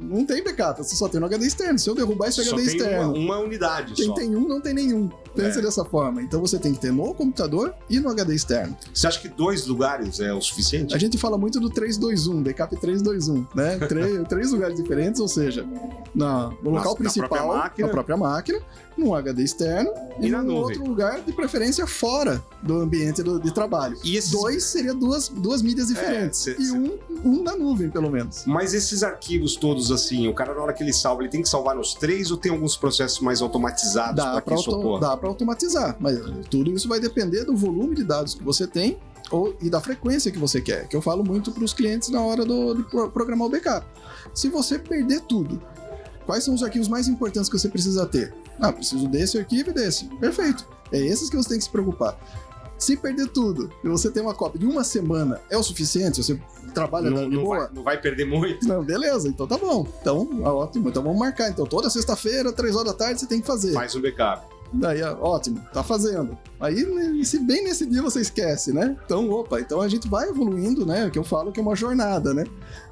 Não 0.00 0.24
tem 0.24 0.42
backup, 0.42 0.82
você 0.82 0.94
só 0.96 1.08
tem 1.08 1.20
no 1.20 1.26
HD 1.26 1.46
externo. 1.46 1.78
Se 1.78 1.88
eu 1.88 1.94
derrubar 1.94 2.28
esse 2.28 2.42
Só 2.44 2.54
HD 2.54 2.64
tem 2.64 2.74
uma, 2.80 2.84
externo, 2.84 3.14
uma 3.14 3.38
unidade 3.38 3.94
quem 3.94 4.06
só. 4.06 4.14
tem 4.14 4.34
um 4.36 4.46
não 4.48 4.60
tem 4.60 4.74
nenhum. 4.74 5.08
Pensa 5.34 5.58
É. 5.58 5.62
dessa 5.62 5.84
forma. 5.84 6.22
Então, 6.22 6.40
você 6.40 6.58
tem 6.58 6.72
que 6.72 6.80
ter 6.80 6.92
no 6.92 7.12
computador 7.12 7.74
e 7.90 7.98
no 7.98 8.08
HD 8.08 8.34
externo. 8.36 8.76
Você 8.92 9.06
acha 9.06 9.20
que 9.20 9.28
dois 9.28 9.66
lugares 9.66 10.20
é 10.20 10.32
o 10.32 10.40
suficiente? 10.40 10.94
A 10.94 10.98
gente 10.98 11.18
fala 11.18 11.36
muito 11.36 11.58
do 11.58 11.68
321, 11.70 12.40
backup 12.42 12.76
321, 12.76 13.44
né? 13.54 13.78
Três, 13.88 14.28
três 14.28 14.52
lugares 14.52 14.76
diferentes, 14.76 15.20
ou 15.20 15.26
seja, 15.26 15.66
na, 16.14 16.50
no 16.62 16.70
Na- 16.70 16.78
local 16.78 16.92
na 16.92 16.98
principal, 16.98 17.28
própria 17.28 17.46
máquina. 17.56 17.86
na 17.88 17.92
própria 17.92 18.16
máquina, 18.16 18.58
num 18.96 19.12
HD 19.12 19.42
externo 19.42 19.90
e, 20.20 20.26
E 20.26 20.30
na 20.30 20.40
num 20.40 20.54
nuvem. 20.60 20.76
outro 20.78 20.84
lugar, 20.88 21.20
de 21.20 21.32
preferência 21.32 21.84
fora 21.84 22.40
do 22.62 22.78
ambiente 22.80 23.20
do- 23.22 23.40
de 23.40 23.52
trabalho. 23.52 23.96
E 24.04 24.16
esses- 24.16 24.30
Dois 24.30 24.62
seria 24.62 24.94
duas, 24.94 25.28
duas 25.28 25.62
mídias 25.62 25.88
diferentes. 25.88 26.38
cê- 26.38 26.54
e 26.56 26.64
cê- 26.66 26.72
um, 26.72 26.96
um 27.24 27.42
na 27.42 27.56
nuvem, 27.56 27.90
pelo 27.90 28.08
menos. 28.08 28.44
Mas 28.46 28.72
esses 28.72 29.02
arquivos 29.02 29.23
todos, 29.60 29.90
assim, 29.90 30.28
o 30.28 30.34
cara 30.34 30.54
na 30.54 30.60
hora 30.62 30.72
que 30.72 30.82
ele 30.82 30.92
salva, 30.92 31.22
ele 31.22 31.30
tem 31.30 31.42
que 31.42 31.48
salvar 31.48 31.74
nos 31.74 31.94
três 31.94 32.30
ou 32.30 32.36
tem 32.36 32.52
alguns 32.52 32.76
processos 32.76 33.20
mais 33.20 33.40
automatizados 33.42 34.22
para 34.22 34.40
para 34.40 34.42
que 34.42 34.60
isso 34.60 34.70
ocorra? 34.70 35.00
dá 35.00 35.16
pra 35.16 35.28
automatizar, 35.28 35.96
mas 35.98 36.18
tudo 36.50 36.70
isso 36.72 36.88
vai 36.88 37.00
depender 37.00 37.44
do 37.44 37.56
volume 37.56 37.94
de 37.96 38.04
dados 38.04 38.34
que 38.34 38.42
você 38.42 38.66
tem 38.66 38.98
ou, 39.30 39.56
e 39.60 39.70
da 39.70 39.80
frequência 39.80 40.30
que 40.30 40.38
você 40.38 40.60
quer, 40.60 40.86
que 40.88 40.94
eu 40.94 41.00
falo 41.02 41.24
muito 41.24 41.50
para 41.50 41.64
os 41.64 41.72
clientes 41.72 42.08
na 42.10 42.20
hora 42.20 42.44
do, 42.44 42.74
de 42.74 42.82
pro- 42.84 43.10
programar 43.10 43.48
o 43.48 43.50
backup. 43.50 43.86
Se 44.34 44.48
você 44.48 44.78
perder 44.78 45.20
tudo, 45.22 45.60
quais 46.26 46.44
são 46.44 46.54
os 46.54 46.62
arquivos 46.62 46.88
mais 46.88 47.08
importantes 47.08 47.48
que 47.50 47.58
você 47.58 47.68
precisa 47.68 48.04
ter? 48.06 48.34
Ah, 48.60 48.72
preciso 48.72 49.08
desse 49.08 49.38
arquivo 49.38 49.70
e 49.70 49.72
desse. 49.72 50.04
Perfeito. 50.16 50.66
É 50.92 50.98
esses 50.98 51.28
que 51.30 51.36
você 51.36 51.48
tem 51.48 51.58
que 51.58 51.64
se 51.64 51.70
preocupar. 51.70 52.16
Se 52.78 52.96
perder 52.96 53.28
tudo 53.28 53.70
e 53.82 53.88
você 53.88 54.10
tem 54.10 54.22
uma 54.22 54.34
cópia 54.34 54.58
de 54.58 54.66
uma 54.66 54.84
semana, 54.84 55.40
é 55.48 55.56
o 55.56 55.62
suficiente? 55.62 56.22
Você 56.22 56.38
trabalha 56.74 57.08
Não, 57.10 57.28
de 57.28 57.36
não 57.36 57.44
boa? 57.44 57.58
vai, 57.58 57.68
não 57.72 57.82
vai 57.82 58.00
perder 58.00 58.24
muito. 58.26 58.66
Não, 58.66 58.82
beleza, 58.82 59.28
então 59.28 59.46
tá 59.46 59.56
bom. 59.56 59.86
Então, 60.00 60.28
ótimo. 60.42 60.88
Então 60.88 61.02
vamos 61.02 61.18
marcar. 61.18 61.48
Então 61.48 61.64
toda 61.64 61.88
sexta-feira, 61.88 62.52
três 62.52 62.74
horas 62.74 62.92
da 62.92 62.98
tarde, 62.98 63.20
você 63.20 63.26
tem 63.26 63.40
que 63.40 63.46
fazer. 63.46 63.72
Faz 63.72 63.94
um 63.94 64.02
backup. 64.02 64.54
Daí, 64.72 65.00
ó, 65.04 65.14
ótimo, 65.20 65.60
tá 65.72 65.84
fazendo. 65.84 66.36
Aí, 66.58 66.84
né, 66.84 67.22
se 67.22 67.38
bem 67.38 67.62
nesse 67.62 67.86
dia 67.86 68.02
você 68.02 68.20
esquece, 68.20 68.72
né? 68.72 68.96
Então, 69.04 69.30
opa, 69.30 69.60
então 69.60 69.80
a 69.80 69.86
gente 69.86 70.08
vai 70.08 70.28
evoluindo, 70.28 70.84
né? 70.84 71.08
Que 71.10 71.18
eu 71.18 71.22
falo 71.22 71.52
que 71.52 71.60
é 71.60 71.62
uma 71.62 71.76
jornada, 71.76 72.34
né? 72.34 72.44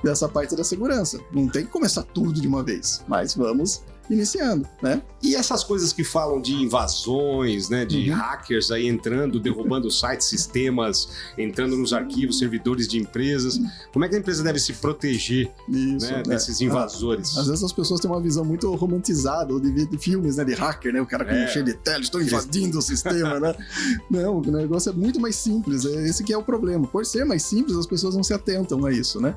Dessa 0.05 0.29
parte 0.29 0.55
da 0.55 0.63
segurança. 0.63 1.19
Não 1.33 1.49
tem 1.49 1.65
que 1.65 1.73
começar 1.73 2.05
tudo 2.05 2.41
de 2.41 2.47
uma 2.47 2.63
vez, 2.63 3.03
mas 3.09 3.35
vamos 3.35 3.83
iniciando, 4.13 4.69
né? 4.83 5.01
E 5.23 5.35
essas 5.37 5.63
coisas 5.65 5.93
que 5.93 6.03
falam 6.05 6.41
de 6.41 6.53
invasões, 6.55 7.69
né, 7.69 7.85
de 7.85 8.11
Uhum. 8.11 8.17
hackers 8.17 8.71
aí 8.71 8.87
entrando, 8.89 9.39
derrubando 9.41 9.89
sites, 9.91 10.27
sistemas, 10.27 11.09
entrando 11.39 11.77
nos 11.77 11.93
arquivos, 11.93 12.39
servidores 12.39 12.89
de 12.89 12.99
empresas, 12.99 13.61
como 13.93 14.05
é 14.05 14.09
que 14.09 14.17
a 14.17 14.19
empresa 14.19 14.43
deve 14.43 14.59
se 14.59 14.73
proteger 14.75 15.51
Isso, 15.69 16.07
né, 16.07 16.17
né? 16.19 16.23
desses 16.25 16.61
invasores? 16.61 17.37
Ah, 17.37 17.41
Às 17.43 17.47
vezes 17.49 17.65
as 17.65 17.73
pessoas 17.73 18.01
têm 18.01 18.11
uma 18.11 18.21
visão 18.21 18.45
muito 18.45 18.73
romantizada 18.75 19.59
de, 19.61 19.87
de 19.87 19.99
filmes, 19.99 20.37
né? 20.37 20.45
De 20.45 20.55
hacker, 20.55 20.93
né? 20.93 21.01
O 21.01 21.07
cara 21.07 21.25
com 21.25 21.31
É. 21.33 21.47
cheio 21.47 21.65
de 21.65 21.75
tela, 21.75 22.01
estou 22.01 22.21
invadindo 22.21 22.79
o 22.79 22.83
sistema, 22.83 23.39
né? 23.41 23.55
Não, 24.11 24.39
o 24.39 24.51
negócio 24.51 24.91
é 24.91 24.93
muito 24.93 25.21
mais 25.21 25.37
simples. 25.37 25.85
é 25.85 26.09
Esse 26.09 26.23
que 26.25 26.33
é 26.33 26.37
o 26.37 26.43
problema. 26.43 26.87
Por 26.87 27.07
ser 27.07 27.25
mais 27.25 27.43
simples, 27.43 27.77
as 27.77 27.87
pessoas 27.87 28.15
não 28.15 28.23
se 28.23 28.35
atentam 28.35 28.85
a 28.85 28.93
isso, 28.93 29.21
né? 29.21 29.37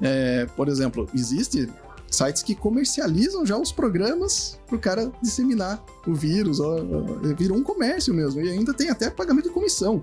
É, 0.00 0.46
por 0.56 0.68
exemplo, 0.68 1.08
existe 1.14 1.68
sites 2.16 2.42
que 2.42 2.54
comercializam 2.54 3.44
já 3.44 3.56
os 3.58 3.72
programas 3.72 4.58
para 4.66 4.76
o 4.76 4.78
cara 4.78 5.12
disseminar 5.22 5.82
o 6.06 6.14
vírus. 6.14 6.60
Ó, 6.60 6.76
virou 7.36 7.58
um 7.58 7.62
comércio 7.62 8.14
mesmo. 8.14 8.40
E 8.40 8.50
ainda 8.50 8.72
tem 8.72 8.90
até 8.90 9.10
pagamento 9.10 9.48
de 9.48 9.54
comissão. 9.54 10.02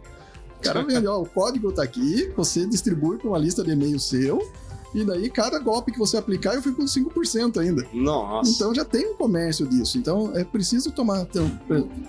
O 0.60 0.62
cara 0.64 0.84
vende, 0.86 1.08
ó, 1.08 1.22
o 1.22 1.26
código 1.26 1.72
tá 1.72 1.84
aqui, 1.84 2.32
você 2.36 2.66
distribui 2.66 3.18
para 3.18 3.28
uma 3.28 3.38
lista 3.38 3.64
de 3.64 3.72
e-mail 3.72 4.00
seu, 4.00 4.42
e 4.94 5.04
daí 5.04 5.30
cada 5.30 5.58
golpe 5.58 5.92
que 5.92 5.98
você 5.98 6.18
aplicar 6.18 6.54
eu 6.54 6.62
fico 6.62 6.78
com 6.78 6.86
5% 6.86 7.58
ainda. 7.60 7.86
Nossa. 7.92 8.52
Então 8.52 8.74
já 8.74 8.86
tem 8.86 9.12
um 9.12 9.16
comércio 9.16 9.66
disso. 9.66 9.98
Então 9.98 10.32
é 10.36 10.44
preciso 10.44 10.92
tomar 10.92 11.26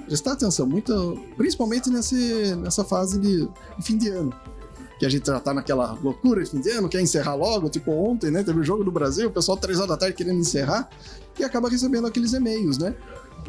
prestar 0.07 0.33
atenção, 0.33 0.67
muito, 0.67 1.19
principalmente 1.37 1.89
nesse, 1.89 2.55
nessa 2.57 2.85
fase 2.85 3.19
de 3.19 3.49
fim 3.81 3.97
de 3.97 4.09
ano. 4.09 4.33
Que 4.99 5.05
a 5.07 5.09
gente 5.09 5.27
já 5.27 5.41
tá 5.41 5.53
naquela 5.53 5.99
loucura 6.03 6.43
de 6.45 6.51
fim 6.51 6.61
de 6.61 6.71
ano, 6.71 6.89
quer 6.89 7.01
encerrar 7.01 7.35
logo, 7.35 7.69
tipo 7.69 7.91
ontem, 7.91 8.31
né? 8.31 8.43
Teve 8.45 8.61
o 8.61 8.65
jogo 8.65 8.85
do 8.85 8.93
Brasil, 8.93 9.29
o 9.29 9.33
pessoal 9.33 9.57
três 9.57 9.79
horas 9.79 9.91
da 9.91 9.97
tarde 9.97 10.15
querendo 10.17 10.39
encerrar, 10.39 10.89
e 11.39 11.43
acaba 11.45 11.69
recebendo 11.69 12.07
aqueles 12.07 12.33
e-mails, 12.33 12.79
né? 12.79 12.95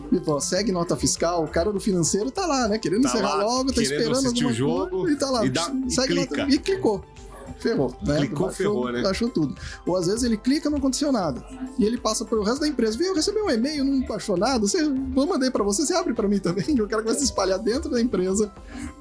Tipo, 0.09 0.39
segue 0.41 0.71
nota 0.71 0.95
fiscal, 0.95 1.43
o 1.43 1.47
cara 1.47 1.71
do 1.71 1.79
financeiro 1.79 2.29
tá 2.31 2.45
lá, 2.45 2.67
né? 2.67 2.77
Querendo 2.79 3.03
Tá 3.03 3.09
encerrar 3.09 3.35
lá, 3.35 3.43
logo, 3.45 3.71
tá 3.73 3.81
esperando 3.81 4.25
alguma 4.27 4.49
o 4.49 4.53
jogo 4.53 4.89
coisa, 4.89 5.13
e 5.13 5.19
tá 5.19 5.29
lá. 5.29 5.45
e 5.45 5.49
dá- 5.49 5.71
e 5.87 5.91
segue 5.91 6.07
clica. 6.15 6.37
nota 6.43 6.53
e 6.55 6.59
clicou. 6.59 7.05
Ferrou, 7.57 7.95
né? 8.05 8.17
Clicou, 8.17 8.47
Baixou- 8.47 8.51
ferrou, 8.51 8.91
né? 8.91 9.01
Baixou 9.01 9.29
tudo. 9.29 9.55
Ou 9.85 9.95
às 9.95 10.07
vezes 10.07 10.24
ele 10.24 10.38
clica 10.38 10.69
não 10.69 10.77
aconteceu 10.77 11.12
nada. 11.12 11.43
E 11.79 11.85
ele 11.85 11.97
passa 11.97 12.24
pelo 12.25 12.43
resto 12.43 12.59
da 12.62 12.67
empresa. 12.67 12.97
Viu, 12.97 13.07
eu 13.07 13.15
recebi 13.15 13.39
um 13.39 13.50
e-mail, 13.50 13.83
não 13.83 14.01
baixou 14.05 14.38
nada. 14.38 14.59
Você, 14.59 14.81
eu 14.81 14.93
mandei 15.27 15.50
pra 15.50 15.63
você, 15.63 15.85
você 15.85 15.93
abre 15.93 16.13
pra 16.13 16.27
mim 16.27 16.39
também. 16.39 16.65
Eu 16.77 16.88
quero 16.88 17.01
que 17.01 17.07
vai 17.09 17.17
se 17.17 17.24
espalhar 17.24 17.57
dentro 17.59 17.89
da 17.89 18.00
empresa 18.01 18.51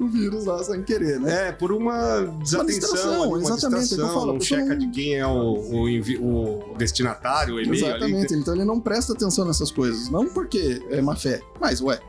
o 0.01 0.07
vírus 0.07 0.45
lá 0.47 0.63
sem 0.63 0.83
querer, 0.83 1.19
né? 1.21 1.49
É, 1.49 1.53
por 1.53 1.73
uma 1.73 2.21
desatenção, 2.43 2.67
distração, 2.67 3.23
ali, 3.23 3.29
uma 3.33 3.39
exatamente, 3.39 3.65
o 3.65 3.69
que 3.71 3.75
eu 3.75 3.79
distração, 3.81 4.15
falo, 4.15 4.27
não 4.33 4.39
pessoa 4.39 4.61
checa 4.61 4.71
não- 4.75 4.79
de 4.79 4.91
quem 4.91 5.15
é 5.17 5.27
o, 5.27 5.31
o, 5.31 6.73
o 6.73 6.75
destinatário, 6.79 7.57
o 7.57 7.61
e-mail 7.61 7.85
ali. 7.87 7.95
Exatamente. 7.95 8.35
Então 8.35 8.55
ele 8.55 8.65
não 8.65 8.81
presta 8.81 9.13
atenção 9.13 9.45
nessas 9.45 9.71
coisas. 9.71 10.09
Não 10.09 10.27
porque 10.29 10.83
é 10.91 11.01
má 11.03 11.17
fé. 11.17 11.41
Mas, 11.61 11.81
ué, 11.81 12.01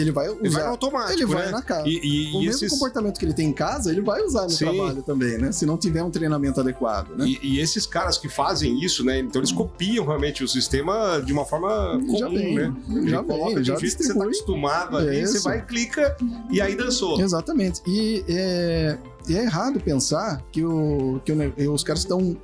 ele 0.00 0.12
vai 0.12 0.28
usar. 0.28 0.38
Ele 0.40 0.50
vai 0.50 0.62
automático, 0.64 1.12
ele 1.12 1.26
vai 1.26 1.46
né? 1.46 1.52
na 1.52 1.62
cara. 1.62 1.88
E, 1.88 1.92
e- 1.92 2.36
o 2.36 2.42
e 2.42 2.46
mesmo 2.46 2.50
esses, 2.50 2.70
comportamento 2.70 3.18
que 3.18 3.24
ele 3.24 3.34
tem 3.34 3.48
em 3.48 3.52
casa, 3.52 3.90
ele 3.90 4.00
vai 4.00 4.22
usar 4.22 4.42
no 4.44 4.50
Sim. 4.50 4.66
trabalho 4.66 5.02
também, 5.02 5.38
né? 5.38 5.52
Se 5.52 5.66
não 5.66 5.76
tiver 5.76 6.02
um 6.02 6.10
treinamento 6.10 6.60
adequado, 6.60 7.10
né? 7.16 7.26
e, 7.26 7.38
e 7.42 7.60
esses 7.60 7.86
caras 7.86 8.16
que 8.18 8.28
fazem 8.28 8.82
isso, 8.82 9.04
né? 9.04 9.18
Então 9.18 9.40
eles 9.40 9.52
copiam 9.52 10.04
realmente 10.04 10.44
o 10.44 10.48
sistema 10.48 11.20
de 11.24 11.32
uma 11.32 11.44
forma 11.44 12.00
comum, 12.06 12.18
já 12.18 12.28
vem, 12.28 12.54
né? 12.54 12.74
já 13.06 13.22
coloca 13.22 13.54
vem, 13.56 13.64
já 13.64 13.76
jeito 13.76 13.96
que 13.96 14.04
você 14.04 14.14
tá 14.14 14.24
acostumado 14.24 14.96
ali, 14.96 15.20
Isso. 15.20 15.34
você 15.34 15.40
vai, 15.40 15.64
clica 15.64 16.16
e 16.50 16.60
aí 16.60 16.76
dançou. 16.76 17.20
Exatamente. 17.20 17.80
E 17.86 18.24
é, 18.28 18.98
é 19.28 19.42
errado 19.42 19.80
pensar 19.80 20.42
que, 20.50 20.64
o, 20.64 21.20
que 21.24 21.32
o 21.32 21.72
os 21.72 21.82
caras 21.84 22.00
estão 22.02 22.36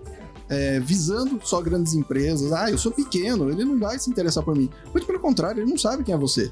é, 0.49 0.81
visando 0.81 1.41
só 1.43 1.61
grandes 1.61 1.95
empresas. 1.95 2.53
Ah, 2.53 2.71
eu 2.71 2.79
sou 2.79 2.93
pequeno, 2.93 3.51
ele 3.51 3.65
não 3.65 3.79
vai 3.79 3.99
se 3.99 4.11
interessar 4.11 4.45
por 4.45 4.55
mim. 4.55 4.69
Muito 4.93 5.07
pelo 5.07 5.19
contrário, 5.19 5.63
ele 5.63 5.71
não 5.71 5.79
sabe 5.79 6.05
quem 6.05 6.15
é 6.15 6.19
você. 6.19 6.51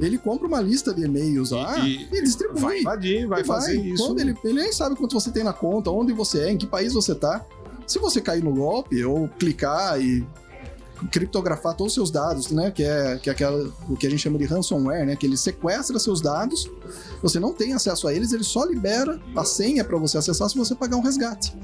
Ele 0.00 0.18
compra 0.18 0.46
uma 0.48 0.60
lista 0.60 0.92
de 0.92 1.04
e-mails 1.04 1.50
lá 1.50 1.78
E- 1.78 2.08
e, 2.12 2.22
distribui. 2.22 2.60
Vai 2.60 2.80
invadir, 2.80 3.26
vai 3.28 3.42
E 3.42 3.44
fazer 3.44 3.80
isso. 3.80 4.04
Quando 4.04 4.20
ele, 4.20 4.36
ele 4.44 4.60
nem 4.62 4.72
sabe 4.72 4.96
quanto 4.96 5.12
você 5.18 5.30
tem 5.30 5.44
na 5.44 5.52
conta, 5.52 5.90
onde 5.90 6.12
você 6.12 6.40
é, 6.40 6.50
em 6.50 6.56
que 6.56 6.66
país 6.66 6.92
você 6.94 7.14
tá. 7.14 7.44
Se 7.86 7.98
você 7.98 8.20
cair 8.20 8.42
no 8.42 8.52
golpe 8.52 9.04
ou 9.04 9.28
clicar 9.28 10.00
e 10.00 10.26
criptografar 11.10 11.74
todos 11.76 11.92
os 11.92 11.94
seus 11.94 12.10
dados, 12.10 12.50
né? 12.50 12.70
Que 12.70 12.82
é, 12.82 13.18
que 13.18 13.28
é 13.28 13.32
aquela, 13.32 13.70
o 13.88 13.96
que 13.96 14.06
a 14.06 14.10
gente 14.10 14.20
chama 14.20 14.38
de 14.38 14.44
ransomware, 14.46 15.04
né? 15.06 15.14
Que 15.16 15.26
ele 15.26 15.36
sequestra 15.36 15.98
seus 15.98 16.20
dados, 16.20 16.70
você 17.22 17.38
não 17.38 17.52
tem 17.52 17.72
acesso 17.74 18.08
a 18.08 18.14
eles, 18.14 18.32
ele 18.32 18.44
só 18.44 18.64
libera 18.64 19.20
a 19.36 19.44
senha 19.44 19.84
para 19.84 19.98
você 19.98 20.16
acessar 20.18 20.48
se 20.48 20.56
você 20.56 20.74
pagar 20.74 20.96
um 20.96 21.02
resgate. 21.02 21.54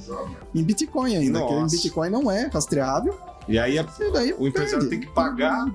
Em 0.54 0.62
Bitcoin 0.62 1.16
ainda, 1.16 1.38
que 1.40 1.52
em 1.54 1.60
Nossa. 1.62 1.74
Bitcoin 1.76 2.10
não 2.10 2.30
é 2.30 2.46
rastreável, 2.52 3.14
E 3.50 3.58
aí 3.58 3.78
a- 3.78 3.86
e 4.00 4.12
daí 4.12 4.32
o 4.38 4.46
empresário 4.46 4.78
perde. 4.88 4.88
tem 4.90 5.00
que 5.00 5.08
pagar 5.12 5.66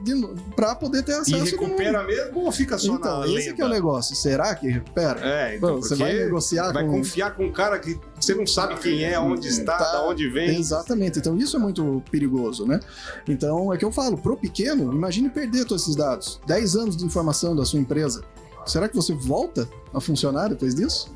para 0.56 0.74
poder 0.76 1.04
ter 1.04 1.12
e 1.12 1.16
acesso 1.16 1.56
novo. 1.56 1.66
recupera 1.68 2.04
mesmo 2.04 2.40
ou 2.46 2.52
fica 2.52 2.78
só 2.78 2.96
Então, 2.96 3.20
na 3.20 3.26
esse 3.26 3.36
lenda? 3.36 3.54
que 3.54 3.62
é 3.62 3.66
o 3.66 3.70
negócio. 3.70 4.16
Será 4.16 4.56
que 4.56 4.68
recupera? 4.70 5.20
É, 5.22 5.58
então, 5.58 5.76
Pô, 5.76 5.82
você 5.82 5.96
vai 5.96 6.14
negociar 6.14 6.72
vai 6.72 6.86
com 6.86 6.92
confiar 6.92 7.36
com 7.36 7.46
um 7.46 7.52
cara 7.52 7.78
que 7.78 8.00
você 8.20 8.34
não 8.34 8.48
sabe 8.48 8.76
quem 8.80 9.04
é, 9.04 9.20
onde 9.20 9.48
está, 9.50 9.78
Tá. 9.78 9.92
da 9.92 10.04
onde 10.08 10.30
vem. 10.30 10.58
Exatamente. 10.58 11.20
Então 11.20 11.36
isso 11.38 11.58
é 11.58 11.60
muito 11.60 12.02
perigoso, 12.10 12.66
né? 12.66 12.80
Então 13.28 13.74
é 13.74 13.78
que 13.78 13.84
eu 13.84 13.92
falo, 13.92 14.18
pro 14.18 14.38
pequeno, 14.38 14.94
imagine 14.94 15.30
perder 15.30 15.66
todos 15.66 15.84
esses 15.84 15.96
dados. 15.98 16.40
10 16.48 16.76
anos 16.78 16.96
de 16.96 17.04
informação 17.06 17.56
da 17.56 17.66
sua 17.66 17.80
empresa. 17.80 18.24
Será 18.66 18.88
que 18.88 18.96
você 18.96 19.14
volta 19.14 19.68
a 19.94 20.00
funcionar 20.00 20.48
depois 20.48 20.74
disso? 20.74 21.14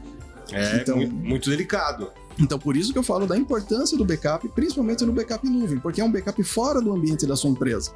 É 0.51 0.77
Então- 0.77 0.97
mu- 0.97 1.07
muito 1.07 1.49
delicado. 1.49 2.11
Então 2.37 2.57
por 2.59 2.75
isso 2.77 2.91
que 2.93 2.99
eu 2.99 3.03
falo 3.03 3.25
da 3.25 3.37
importância 3.37 3.97
do 3.97 4.05
backup, 4.05 4.47
principalmente 4.49 5.05
no 5.05 5.11
backup 5.11 5.45
em 5.47 5.49
nuvem, 5.51 5.79
porque 5.79 5.99
é 6.01 6.03
um 6.03 6.11
backup 6.11 6.41
fora 6.43 6.81
do 6.81 6.93
ambiente 6.93 7.25
da 7.25 7.35
sua 7.35 7.49
empresa. 7.49 7.91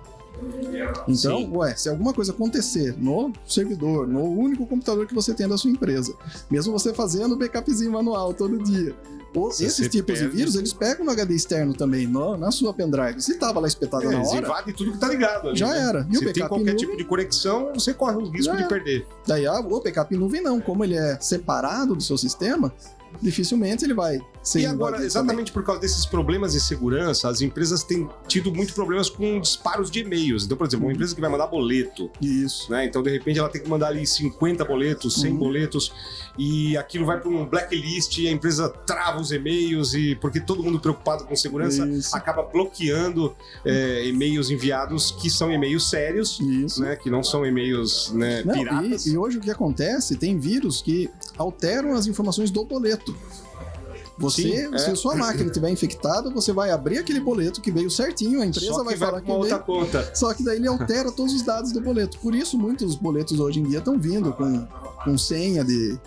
Então, 1.08 1.38
Sim. 1.38 1.52
ué, 1.56 1.76
se 1.76 1.88
alguma 1.88 2.14
coisa 2.14 2.32
acontecer 2.32 2.96
no 2.98 3.32
servidor, 3.48 4.08
no 4.08 4.24
único 4.24 4.66
computador 4.66 5.06
que 5.08 5.14
você 5.14 5.34
tem 5.34 5.48
da 5.48 5.58
sua 5.58 5.70
empresa, 5.72 6.14
mesmo 6.50 6.74
você 6.74 6.94
fazendo 6.94 7.38
backupzinho 7.38 7.92
manual 7.92 8.34
todo 8.34 8.58
dia, 8.62 8.96
Se 9.52 9.66
esses 9.66 9.88
tipos 9.90 10.20
perde- 10.20 10.30
de 10.32 10.38
vírus, 10.38 10.56
eles 10.56 10.74
pegam 10.74 11.06
no 11.06 11.12
HD 11.12 11.34
externo 11.34 11.74
também, 11.74 12.06
no- 12.06 12.36
na 12.38 12.52
sua 12.52 12.74
pendrive. 12.74 13.20
Se 13.22 13.36
tava 13.40 13.60
lá 13.60 13.68
espetado 13.68 14.04
É, 14.04 14.12
na 14.12 14.22
hora, 14.22 14.38
invadem 14.40 14.74
tudo 14.76 14.92
que 14.92 14.98
tá 15.00 15.08
ligado 15.08 15.50
ali. 15.50 15.58
Já 15.58 15.70
né? 15.70 15.80
era. 15.80 16.08
E 16.10 16.18
o 16.18 16.20
Se 16.20 16.26
tem 16.26 16.34
backup 16.34 16.50
qualquer 16.50 16.74
em 16.74 16.76
tipo 16.76 16.92
nuvem? 16.92 17.04
de 17.04 17.10
conexão, 17.10 17.72
você 17.74 17.94
corre 17.94 18.18
o 18.18 18.30
risco 18.30 18.56
de 18.56 18.68
perder. 18.68 19.08
daí 19.26 19.46
ah, 19.48 19.60
o 19.60 19.82
backup 19.82 20.14
em 20.14 20.18
nuvem 20.20 20.42
não, 20.44 20.60
como 20.62 20.84
ele 20.84 20.96
é 20.96 21.18
separado 21.20 21.96
do 21.96 22.04
seu 22.04 22.18
sistema, 22.18 22.72
dificilmente 23.22 23.84
ele 23.86 23.94
vai 23.94 24.20
ser 24.42 24.62
E 24.62 24.66
agora, 24.66 25.04
exatamente 25.06 25.52
por 25.52 25.64
causa 25.64 25.80
desses 25.80 26.06
problemas 26.06 26.52
de 26.54 26.60
segurança, 26.60 27.30
as 27.30 27.42
empresas 27.42 27.84
têm 27.84 28.10
tido 28.28 28.52
muito 28.54 28.74
problemas 28.74 29.10
com 29.10 29.40
disparos 29.40 29.90
de 29.90 30.00
e-mails. 30.00 30.44
Então, 30.46 30.58
por 30.58 30.68
exemplo, 30.68 30.86
uma 30.86 30.90
Uhum. 30.90 30.94
empresa 30.96 31.16
que 31.16 31.22
vai 31.22 31.30
mandar 31.30 31.48
boleto, 31.48 32.10
também. 32.10 32.44
Isso. 32.44 32.70
né? 32.72 32.86
Então, 32.86 33.02
de 33.02 33.10
repente, 33.12 33.40
ela 33.40 33.48
tem 33.50 33.62
que 33.62 33.70
mandar 33.70 33.88
ali 33.88 34.06
50 34.06 34.66
boletos, 34.66 35.16
100 35.22 35.32
Uhum. 35.32 35.38
boletos, 35.38 35.94
e 36.38 36.76
aquilo 36.76 37.06
vai 37.06 37.20
para 37.20 37.30
um 37.30 37.46
blacklist 37.46 38.18
e 38.18 38.28
a 38.28 38.32
empresa 38.32 38.68
trava 38.70 39.22
os 39.22 39.32
e-mails, 39.32 39.94
e 39.94 40.16
porque 40.16 40.40
todo 40.42 40.62
mundo 40.62 40.80
preocupado 40.80 41.24
com 41.26 41.36
segurança 41.36 41.88
Isso. 41.88 42.16
acaba 42.16 42.44
bloqueando 42.44 43.36
é, 43.66 44.06
e-mails 44.08 44.50
enviados 44.50 45.12
que 45.12 45.30
são 45.30 45.52
e-mails 45.52 45.90
sérios, 45.90 46.40
Isso. 46.42 46.82
né? 46.82 46.96
Que 46.96 47.10
não 47.10 47.24
são 47.24 47.46
e-mails 47.46 48.12
né, 48.14 48.44
Não, 48.44 48.54
piratas. 48.54 49.06
e, 49.06 49.12
e 49.14 49.18
hoje 49.18 49.38
o 49.38 49.42
que 49.42 49.52
acontece, 49.52 50.16
tem 50.18 50.38
vírus 50.38 50.82
que 50.82 51.10
alteram 51.38 51.94
as 51.94 52.08
informações 52.08 52.52
do 52.52 52.64
boleto. 52.66 53.03
Você, 54.18 54.44
Sim, 54.44 54.76
é. 54.76 54.78
se 54.78 54.92
a 54.92 54.96
sua 54.96 55.16
máquina 55.16 55.48
estiver 55.48 55.70
infectada, 55.72 56.30
você 56.30 56.54
vai 56.54 56.70
abrir 56.70 57.00
aquele 57.00 57.20
boleto 57.20 57.60
que 57.60 57.72
veio 57.72 57.90
certinho, 57.90 58.42
a 58.42 58.46
empresa 58.46 58.72
vai 58.84 58.96
vai 58.96 58.98
falar 58.98 59.22
que 59.22 59.30
uma 59.30 59.38
outra 59.38 59.56
veio, 59.58 59.66
conta. 59.66 60.12
só 60.16 60.32
que 60.36 60.44
daí 60.44 60.58
ele 60.58 60.68
altera 60.68 61.12
todos 61.12 61.34
os 61.34 61.42
dados 61.42 61.72
do 61.72 61.82
boleto. 61.82 62.20
Por 62.20 62.36
isso 62.36 62.58
muitos 62.58 62.96
boletos 62.96 63.40
hoje 63.40 63.60
em 63.60 63.64
dia 63.64 63.80
estão 63.80 63.98
vindo 64.00 64.32
com, 64.34 64.68
com 65.04 65.18
senha 65.18 65.64
de 65.64 65.98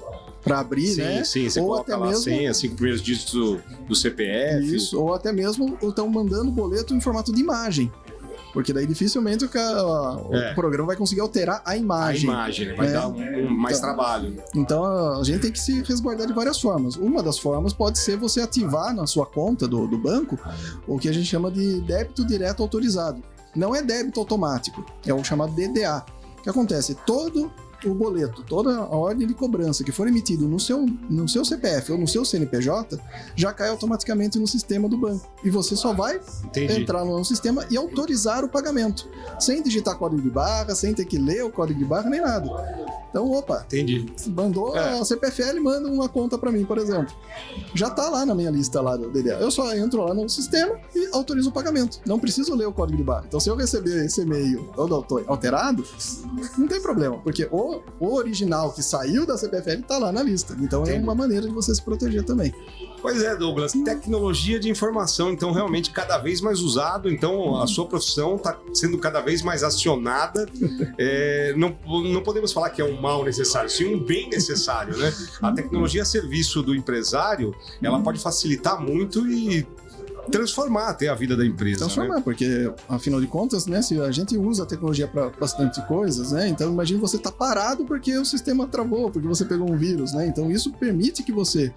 para 0.43 0.61
abrir, 0.61 0.87
Sim, 0.95 1.01
né? 1.03 1.25
sim, 1.25 1.51
você 1.51 1.59
Ou 1.61 1.75
até 1.75 1.97
mesmo- 1.97 2.23
senha, 2.23 2.55
cinco 2.55 2.77
primeiros 2.77 3.03
dígitos 3.03 3.35
do, 3.35 3.61
do 3.89 3.97
CPF. 3.97 4.77
Isso, 4.77 5.01
ou 5.01 5.13
até 5.13 5.33
mesmo 5.33 5.77
estão 5.83 6.09
mandando 6.09 6.53
boleto 6.53 6.95
em 6.95 7.01
formato 7.01 7.33
de 7.33 7.41
imagem. 7.41 7.91
Porque 8.57 8.73
daí 8.73 8.87
dificilmente 8.87 9.45
o, 9.45 9.51
ca- 9.51 9.85
o 10.31 10.35
É. 10.35 10.55
programa 10.55 10.87
vai 10.87 10.97
conseguir 10.97 11.21
alterar 11.21 11.61
a 11.63 11.73
A 11.73 11.77
imagem. 11.77 12.23
imagem, 12.31 12.69
né? 12.69 12.75
vai 12.75 12.87
É. 12.89 12.91
dar 12.93 13.07
um 13.09 13.51
mais 13.51 13.77
Então, 13.77 13.87
trabalho. 13.95 14.43
Então 14.55 15.21
a 15.21 15.23
gente 15.23 15.41
tem 15.43 15.53
que 15.53 15.61
se 15.61 15.83
resguardar 15.83 16.27
de 16.27 16.33
várias 16.33 16.59
formas. 16.59 16.97
Uma 16.97 17.23
das 17.23 17.39
formas 17.39 17.75
pode 17.75 17.99
ser 17.99 18.17
você 18.17 18.41
ativar 18.41 18.95
na 18.95 19.07
sua 19.07 19.27
conta 19.27 19.69
do, 19.69 19.87
do 19.87 19.99
banco 19.99 20.39
o 20.89 20.99
que 20.99 21.07
a 21.07 21.13
gente 21.13 21.27
chama 21.27 21.51
de 21.51 21.83
débito 21.83 22.25
direto 22.27 22.63
autorizado. 22.63 23.23
Não 23.55 23.75
é 23.75 23.83
débito 23.83 24.21
automático, 24.21 24.83
é 25.07 25.13
o 25.13 25.23
chamado 25.23 25.53
DDA. 25.55 26.03
O 26.39 26.43
que 26.43 26.49
acontece? 26.49 26.95
Todo 27.07 27.53
o 27.85 27.95
boleto, 27.95 28.43
toda 28.43 28.77
a 28.77 28.97
ordem 28.97 29.27
de 29.27 29.35
cobrança 29.35 29.85
que 29.85 29.93
for 29.93 30.09
emitido 30.09 30.49
no 30.49 30.59
seu, 30.59 30.87
no 31.09 31.29
seu 31.29 31.45
CPF 31.45 31.93
ou 31.93 31.99
no 31.99 32.09
seu 32.09 32.25
CNPJ 32.25 32.99
já 33.35 33.53
cai 33.53 33.69
automaticamente 33.69 34.39
no 34.39 34.47
sistema 34.47 34.89
do 34.89 34.97
banco. 34.97 35.29
E 35.45 35.51
você 35.51 35.77
só 35.77 35.93
vai 35.93 36.21
Entendi. 36.45 36.81
entrar 36.81 37.05
no 37.05 37.25
sistema 37.25 37.67
e 37.71 37.77
autorizar 37.77 38.45
o 38.45 38.49
pagamento, 38.49 39.09
sem 39.39 39.63
digitar 39.63 39.97
código 39.97 40.23
de 40.23 40.31
barra, 40.31 40.75
sem 40.75 40.95
ter 40.95 41.05
que 41.05 41.19
ler 41.19 41.45
o 41.45 41.51
código 41.51 41.79
de 41.79 41.85
barra, 41.85 42.09
nem 42.09 42.21
nada. 42.21 42.49
Então, 43.17 43.31
opa, 43.33 43.63
Entendi. 43.67 44.05
mandou 44.29 44.77
É. 44.77 44.99
a 45.01 45.03
CPFL, 45.05 45.59
manda 45.63 45.89
uma 45.89 46.07
conta 46.07 46.37
pra 46.37 46.53
mim, 46.53 46.67
por 46.67 46.77
exemplo. 46.77 47.15
Já 47.75 47.89
tá 47.89 48.11
lá 48.11 48.27
na 48.27 48.35
minha 48.35 48.51
lista 48.51 48.79
lá 48.83 48.95
do 48.95 49.09
DDA. 49.11 49.39
Eu 49.41 49.51
só 49.51 49.75
entro 49.75 50.05
lá 50.05 50.13
no 50.13 50.29
sistema 50.29 50.79
e 50.95 51.09
autorizo 51.15 51.49
o 51.49 51.53
pagamento. 51.53 51.99
Não 52.07 52.19
preciso 52.21 52.55
ler 52.55 52.67
o 52.67 52.73
código 52.73 52.99
de 52.99 53.03
barra. 53.03 53.25
Então, 53.27 53.41
se 53.41 53.49
eu 53.49 53.57
receber 53.57 54.05
esse 54.05 54.21
e-mail 54.21 54.69
todo 54.77 55.07
alterado, 55.27 55.83
não 56.59 56.69
tem 56.69 56.83
problema, 56.83 57.17
porque 57.19 57.49
o, 57.51 57.81
o 57.99 58.15
original 58.15 58.71
que 58.73 58.83
saiu 58.83 59.25
da 59.25 59.39
CPFL 59.39 59.81
tá 59.89 59.97
lá 59.97 60.13
na 60.13 60.23
lista. 60.23 60.55
Então, 60.61 60.83
é 60.83 60.91
Entendi. 60.91 61.03
uma 61.05 61.15
maneira 61.15 61.47
de 61.47 61.55
você 61.55 61.75
se 61.75 61.83
proteger 61.83 62.23
também. 62.23 62.55
Pois 63.01 63.23
é, 63.23 63.35
Douglas, 63.37 63.73
tecnologia 63.73 64.59
de 64.59 64.69
informação, 64.69 65.31
então 65.31 65.53
realmente 65.53 65.91
cada 65.91 66.19
vez 66.19 66.41
mais 66.41 66.61
usado, 66.61 67.09
então 67.09 67.57
a 67.63 67.67
sua 67.67 67.87
profissão 67.87 68.35
está 68.37 68.59
sendo 68.75 68.99
cada 68.99 69.21
vez 69.21 69.43
mais 69.43 69.63
acionada. 69.63 70.47
É, 70.99 71.55
não, 71.57 71.77
não 72.03 72.23
podemos 72.23 72.53
falar 72.53 72.71
que 72.71 72.81
é 72.83 72.85
um 72.85 73.01
mal 73.07 73.25
necessário, 73.25 73.71
sim 73.71 73.95
um 73.95 74.01
bem 74.01 74.29
necessário, 74.29 74.97
né? 74.97 75.15
A 75.41 75.53
tecnologia 75.53 76.03
a 76.03 76.05
serviço 76.05 76.61
do 76.61 76.75
empresário, 76.75 77.55
ela 77.81 78.03
pode 78.03 78.21
facilitar 78.21 78.83
muito 78.83 79.25
e 79.29 79.65
transformar 80.31 80.89
até 80.89 81.09
a 81.09 81.15
vida 81.15 81.37
da 81.37 81.45
empresa. 81.45 81.85
né? 81.85 81.93
transformar, 81.93 82.21
porque 82.21 82.73
afinal 82.89 83.21
de 83.21 83.27
contas, 83.27 83.67
né, 83.67 83.83
se 83.83 84.01
a 84.01 84.11
gente 84.11 84.37
usa 84.37 84.63
a 84.63 84.67
tecnologia 84.67 85.07
para 85.07 85.31
bastante 85.31 85.85
coisas, 85.87 86.33
né, 86.33 86.49
então 86.49 86.71
imagine 86.73 87.01
você 87.01 87.19
tá 87.19 87.31
parado 87.31 87.85
porque 87.85 88.17
o 88.17 88.25
sistema 88.25 88.67
travou, 88.67 89.11
porque 89.11 89.27
você 89.27 89.45
pegou 89.45 89.71
um 89.71 89.77
vírus, 89.77 90.13
né, 90.13 90.27
então 90.27 90.51
isso 90.51 90.73
permite 90.73 91.23
que 91.23 91.33
você 91.33 91.73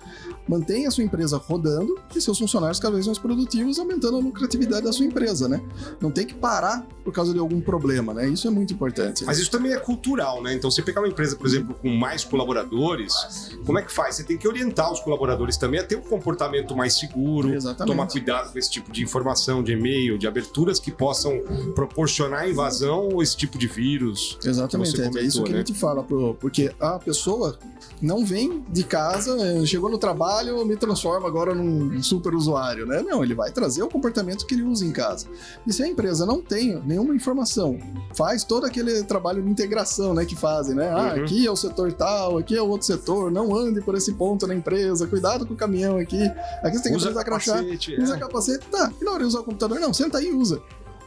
mantenha 0.47 0.87
a 0.87 0.91
sua 0.91 1.03
empresa 1.03 1.37
rodando 1.37 1.97
e 2.15 2.21
seus 2.21 2.37
funcionários 2.37 2.79
cada 2.79 2.95
vez 2.95 3.05
mais 3.05 3.17
produtivos, 3.19 3.79
aumentando 3.79 4.17
a 4.17 4.19
lucratividade 4.19 4.83
da 4.83 4.93
sua 4.93 5.05
empresa, 5.05 5.47
né, 5.47 5.61
não 6.01 6.11
tem 6.11 6.25
que 6.25 6.33
parar 6.33 6.85
por 7.03 7.13
causa 7.13 7.33
de 7.33 7.39
algum 7.39 7.61
problema, 7.61 8.13
né, 8.13 8.27
isso 8.27 8.47
é 8.47 8.51
muito 8.51 8.73
importante. 8.73 9.23
Mas 9.25 9.37
isso 9.39 9.51
também 9.51 9.73
é 9.73 9.77
cultural, 9.77 10.41
né? 10.41 10.53
Então, 10.53 10.69
você 10.69 10.81
pegar 10.81 11.01
uma 11.01 11.07
empresa, 11.07 11.35
por 11.35 11.45
exemplo, 11.45 11.75
com 11.75 11.89
mais 11.89 12.23
colaboradores, 12.23 13.57
como 13.65 13.77
é 13.77 13.81
que 13.81 13.91
faz? 13.91 14.15
Você 14.15 14.23
tem 14.23 14.37
que 14.37 14.47
orientar 14.47 14.91
os 14.91 14.99
colaboradores 14.99 15.57
também 15.57 15.79
a 15.79 15.83
ter 15.83 15.97
um 15.97 16.01
comportamento 16.01 16.75
mais 16.75 16.97
seguro, 16.97 17.53
Exatamente. 17.53 17.87
tomar 17.87 18.07
cuidado 18.07 18.38
cuidado 18.39 18.51
com 18.53 18.59
esse 18.59 18.69
tipo 18.71 18.91
de 18.91 19.03
informação, 19.03 19.61
de 19.63 19.73
e-mail, 19.73 20.17
de 20.17 20.27
aberturas 20.27 20.79
que 20.79 20.91
possam 20.91 21.41
proporcionar 21.75 22.49
invasão 22.49 23.09
ou 23.13 23.21
esse 23.23 23.35
tipo 23.35 23.57
de 23.57 23.67
vírus. 23.67 24.37
Exatamente, 24.43 24.99
é, 24.99 25.05
é 25.05 25.07
comentou, 25.07 25.21
isso 25.23 25.43
que 25.43 25.51
né? 25.51 25.57
a 25.57 25.59
gente 25.59 25.73
fala, 25.73 26.03
porque 26.39 26.73
a 26.79 26.99
pessoa 26.99 27.57
não 28.01 28.25
vem 28.25 28.63
de 28.69 28.83
casa, 28.83 29.35
eh, 29.39 29.65
chegou 29.65 29.89
no 29.89 29.97
trabalho, 29.97 30.65
me 30.65 30.75
transforma 30.77 31.27
agora 31.27 31.53
num 31.53 32.01
super 32.01 32.33
usuário, 32.33 32.85
né? 32.85 33.01
Não, 33.01 33.23
ele 33.23 33.33
vai 33.33 33.51
trazer 33.51 33.83
o 33.83 33.89
comportamento 33.89 34.45
que 34.45 34.53
ele 34.53 34.63
usa 34.63 34.85
em 34.85 34.91
casa. 34.91 35.27
E 35.67 35.73
se 35.73 35.83
a 35.83 35.87
empresa 35.87 36.25
não 36.25 36.41
tem 36.41 36.81
nenhuma 36.85 37.13
informação, 37.13 37.77
faz 38.15 38.43
todo 38.43 38.65
aquele 38.65 39.03
trabalho 39.03 39.41
de 39.43 39.49
integração, 39.49 40.13
né, 40.13 40.25
que 40.25 40.35
fazem, 40.35 40.75
né? 40.75 40.89
Ah, 40.89 41.09
Uhum. 41.15 41.23
aqui 41.23 41.45
é 41.47 41.51
o 41.51 41.55
setor 41.55 41.91
tal, 41.93 42.37
aqui 42.37 42.55
é 42.55 42.61
o 42.61 42.67
outro 42.67 42.85
setor, 42.87 43.31
não 43.31 43.55
ande 43.55 43.81
por 43.81 43.95
esse 43.95 44.13
ponto 44.13 44.45
na 44.47 44.53
empresa, 44.55 45.07
cuidado 45.07 45.45
com 45.45 45.53
o 45.53 45.57
caminhão 45.57 45.97
aqui, 45.97 46.21
aqui 46.63 46.77
você 46.77 46.83
tem 46.83 46.91
que 46.91 46.97
Usa 46.97 47.09
usar 47.11 47.23
crachá. 47.23 47.53
capacete. 47.53 47.99
Usa 47.99 48.15
é. 48.15 48.19
Capacete, 48.29 48.65
tá. 48.67 48.91
E 49.01 49.03
na 49.03 49.11
hora 49.11 49.19
de 49.19 49.25
usar 49.25 49.39
o 49.39 49.43
computador, 49.43 49.79
não, 49.79 49.93
senta 49.93 50.17
aí 50.19 50.27
e 50.27 50.31
usa. 50.31 50.61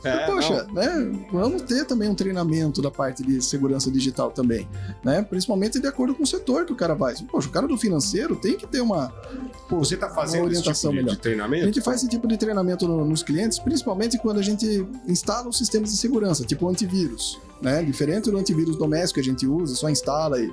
É, 0.05 0.26
Poxa, 0.26 0.67
né? 0.73 1.12
Vamos 1.33 1.62
ter 1.62 1.85
também 1.85 2.09
um 2.09 2.14
treinamento 2.17 2.83
da 2.83 2.91
parte 2.91 3.23
de 3.23 3.41
segurança 3.41 3.88
digital 3.88 4.33
também, 4.33 4.69
né? 5.05 5.23
Principalmente 5.23 5.79
de 5.79 5.87
acordo 5.87 6.12
com 6.12 6.25
o 6.25 6.26
setor 6.26 6.67
que 6.67 6.73
o 6.73 6.76
cara 6.76 6.93
vai. 6.93 7.14
Poxa, 7.31 7.47
o 7.49 7.52
cara 7.52 7.69
do 7.69 7.79
financeiro 7.79 8.35
tem 8.35 8.57
que 8.57 8.67
ter 8.67 8.81
uma. 8.81 9.11
pô, 9.69 9.79
Você 9.79 9.95
está 9.95 10.09
fazendo 10.11 10.49
esse 10.50 10.59
orientação 10.59 10.91
tipo 10.91 11.00
de, 11.00 11.05
melhor. 11.05 11.14
de 11.14 11.21
treinamento? 11.23 11.62
A 11.62 11.67
gente 11.67 11.81
faz 11.81 11.99
esse 11.99 12.09
tipo 12.09 12.26
de 12.26 12.37
treinamento 12.37 12.88
no- 12.88 13.05
nos 13.05 13.23
clientes, 13.23 13.61
principalmente 13.61 14.19
quando 14.19 14.41
a 14.41 14.43
gente 14.43 14.85
instala 15.07 15.49
os 15.49 15.57
sistemas 15.57 15.91
de 15.93 15.97
segurança, 15.97 16.45
tipo 16.45 16.69
antivírus, 16.69 17.41
né? 17.62 17.83
Diferente 17.83 18.31
do 18.31 18.37
antivírus 18.37 18.76
doméstico 18.76 19.14
que 19.14 19.21
a 19.21 19.33
gente 19.33 19.47
usa, 19.47 19.75
só 19.75 19.88
instala 19.88 20.40
e 20.40 20.52